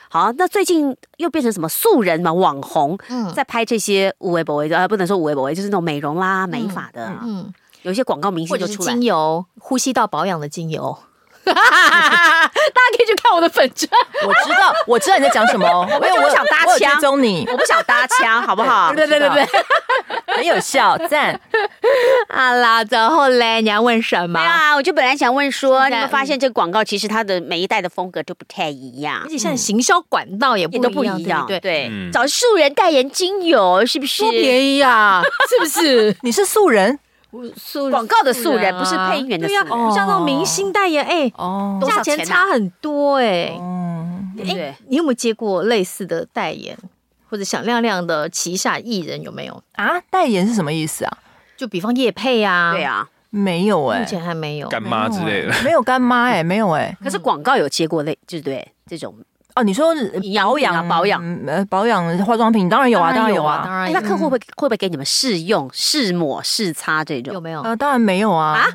[0.08, 2.32] 好，那最近又变成什么素人嘛？
[2.32, 7.12] 网红嗯在拍这些无微博微的，不能说无微博微，就是那种美容啦、美发的。
[7.22, 7.52] 嗯，
[7.82, 10.96] 有一些广告明星就出来，精油、呼吸道保养的精油。
[11.54, 13.88] 大家可以去看我的粉专，
[14.26, 15.66] 我知道，我知道你在讲什么。
[15.68, 18.92] 我我不想搭腔，追踪你，我不想搭腔，好不好？
[18.96, 19.46] 对对对对，
[20.36, 21.38] 很有效，赞。
[22.28, 24.40] 好啦，然后嘞，你要问什么？
[24.40, 31.90] 啊，我就本来想问说，你们发现这个广告其实它的每一代的风格都不太一样，而且现在行销管道也都不一样，对对。
[32.12, 34.22] 找素人代言精油是不是？
[34.22, 36.16] 多便宜啊，是不是？
[36.22, 36.98] 你是素人？
[37.56, 46.76] 素广告的素人不是配音员的素人，像那种明星代言，哎，哦，价钱差很多，哎，嗯，哎，你有没有接过类似的代言，
[47.28, 49.62] 或者响亮亮的旗下艺人有没有？
[49.72, 50.00] 啊？
[50.10, 51.18] 代言是什么意思啊？
[51.56, 54.68] 就比方叶配啊，对啊，没有哎，目前还没有。
[54.68, 59.14] 干妈之类的，没有干妈哎，没有哎， 可是广告有接过类，就是对这种。
[59.56, 59.94] 哦，你说
[60.44, 63.90] 保养保养呃保养化妆品当然有啊，当然有啊，当然。
[63.90, 67.32] 那客户会会不会给你们试用、试抹、试擦这种？
[67.32, 67.62] 有没有？
[67.62, 68.58] 呃，当然没有啊。
[68.58, 68.66] 啊？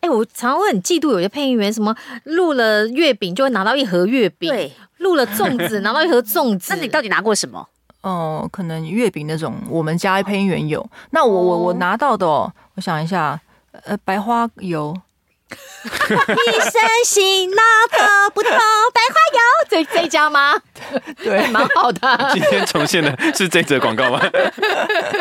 [0.00, 6.74] 哎，我常常会很嫉妒有些配音员，什么录了月饼就会拿到一盒月饼，对，录了粽子拿到一盒粽子。
[6.74, 7.66] 那你到底拿过什么？
[8.02, 10.86] 哦，可能月饼那种，我们家配音员有。
[11.10, 13.40] 那我我我拿到的，哦，我想一下，
[13.84, 14.94] 呃，白花油。
[15.82, 20.54] 一身辛劳得不到白花油，这这家吗？
[21.22, 22.30] 对，蛮好的。
[22.32, 24.20] 今天重现的是这则广告吗？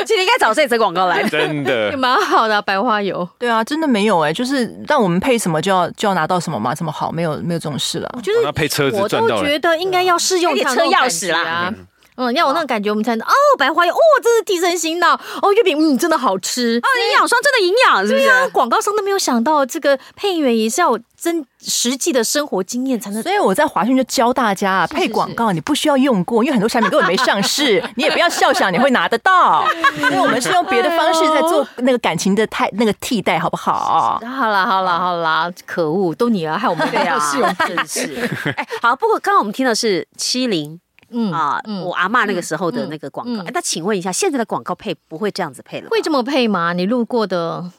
[0.06, 1.24] 今天应该找这则广告来。
[1.30, 3.28] 真的，蛮好的白花油。
[3.40, 8.10] 对啊，真的没有哎，就是让我们配什么就要就要拿到什么嘛，这么好，没有没有这种事了。
[8.16, 11.74] 我觉得要配车子，我都觉得应该要试用车钥匙啦。
[11.76, 11.88] 嗯，
[12.34, 18.50] 要有那种感觉，我们才能哦，白花油哦，这是提神醒脑哦，月饼嗯，真的好吃哦，营养霜真的营养，是不是？
[18.50, 23.24] 广告商都没有想到，这个配音员也是要真实际的生活经验才能。
[23.24, 29.66] 所以我在华讯就教大家配广告，你不需要用过，因为很多产品根本没上市， 你也不要笑想你会拿得到。
[30.00, 34.20] 所以我们是用别的方式在做 那个感情的太那个替代，好不好？
[34.22, 38.30] 好啦好啦好啦，可恶，都你了，害我们对啊，试用真是。
[38.58, 40.80] 哎，好，不过刚刚我们听的是七零。
[41.12, 45.89] 嗯啊，我阿嬷那个时候的那个广告，那请问一下，现在的广告配不会这样子配了？
[45.89, 46.74] 会这么配吗？
[46.74, 47.72] 你路过的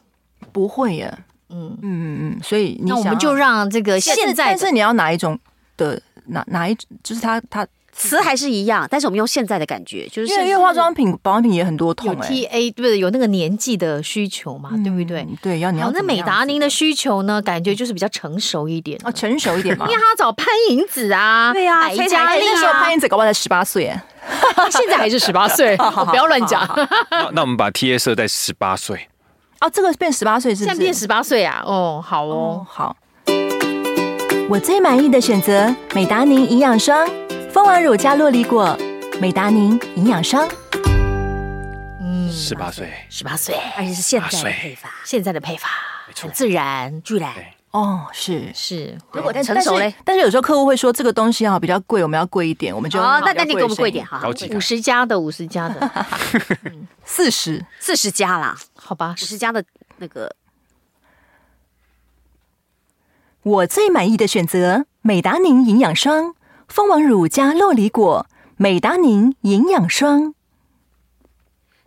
[0.52, 1.18] 不会耶。
[1.48, 5.38] 嗯嗯嗯嗯，所以那我们就让这个现在，但是你要哪一种
[5.76, 7.66] 的哪哪一，就是它它。
[7.94, 12.98] 词还是一样，但是我们用现在的感觉，就是因为化妆品、保养品也很多痛，有 T A 对不对？
[12.98, 15.26] 有那个年纪的需求嘛，对不对？
[15.42, 15.90] 对，要你要。
[15.90, 17.40] 那美达宁的需求呢？
[17.42, 19.86] 感觉就是比较成熟一点哦，成熟一点嘛。
[19.90, 23.92] 因为他要找潘迎紫啊， 对呀，白嘉莉啊，那时候潘迎紫搞不好才十八岁，
[24.72, 26.66] 现在还是十八岁，不要乱讲。
[27.32, 29.08] 那我们把 T A 设在十八岁，
[29.60, 30.64] 哦，这个变十八岁是？
[30.64, 31.62] 现在变十八岁啊？
[31.66, 32.96] 哦，好哦，好。
[34.48, 37.08] 我最满意的选择，美达宁营养霜。
[37.52, 38.74] 蜂王乳加洛梨果，
[39.20, 40.48] 美达宁营养霜。
[42.00, 45.68] 嗯，十八岁，十八岁，而且是现在的配方，现在的配法
[46.18, 47.30] 很自然，自然。
[47.72, 48.50] 哦，是。
[48.54, 48.96] 是。
[49.12, 56.06] 如果成熟嘞，但是有时候客户会说这个东西哈比较贵，我们要贵一点，我们就哦，那那你给我们贵一点哈，五十加的，五十加的，
[57.04, 59.62] 四十，四十加啦，好吧，五十加的
[59.98, 60.34] 那个。
[63.42, 66.34] 我最满意的选择，美达宁营养霜。
[66.72, 70.32] 蜂王乳加洛梨果，美达宁营养霜，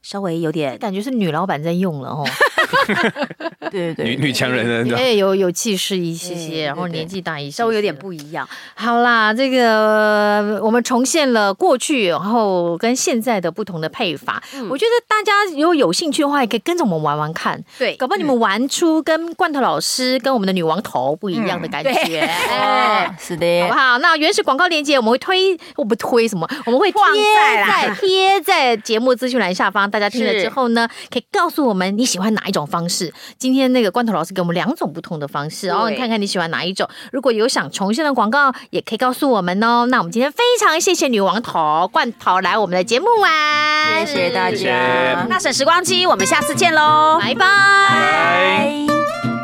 [0.04, 2.24] 稍微有点感觉是女老板在用了哦。
[3.72, 8.48] 对对对，女女强人的，哎，有有气势一些些，然后年纪大一些，稍微有点不一样。
[8.76, 14.42] 好啦，这个我们重现了过去，然后跟现在的不同的配法。
[14.70, 17.62] 我觉得大家如果有兴趣的话，也可以跟着我们玩玩看。
[17.78, 22.20] 对，搞不好你们玩出跟罐头老师跟我们的女王头不一样的感觉。
[22.20, 23.98] 哎， 是的，好不好？
[24.00, 27.02] 那原始广告链接我们会推，我不推什么，我们会贴
[27.66, 29.90] 在贴在节目资讯栏下方。
[29.90, 32.56] 大家听了之后呢，可以告诉我们你喜欢哪一种。
[32.56, 33.14] 种方式。
[33.38, 36.88] 今天那个罐头老师给我们两种不同的方式哦，你看看你喜欢哪一种？
[37.12, 39.86] 如果有想重现的广告，也可以告诉我们哦。
[39.88, 45.28] 那我们今天非常谢谢女王头罐头来我们的节目玩，谢谢大家。
[45.30, 49.35] 大婶时光机，我们下次见喽，拜拜。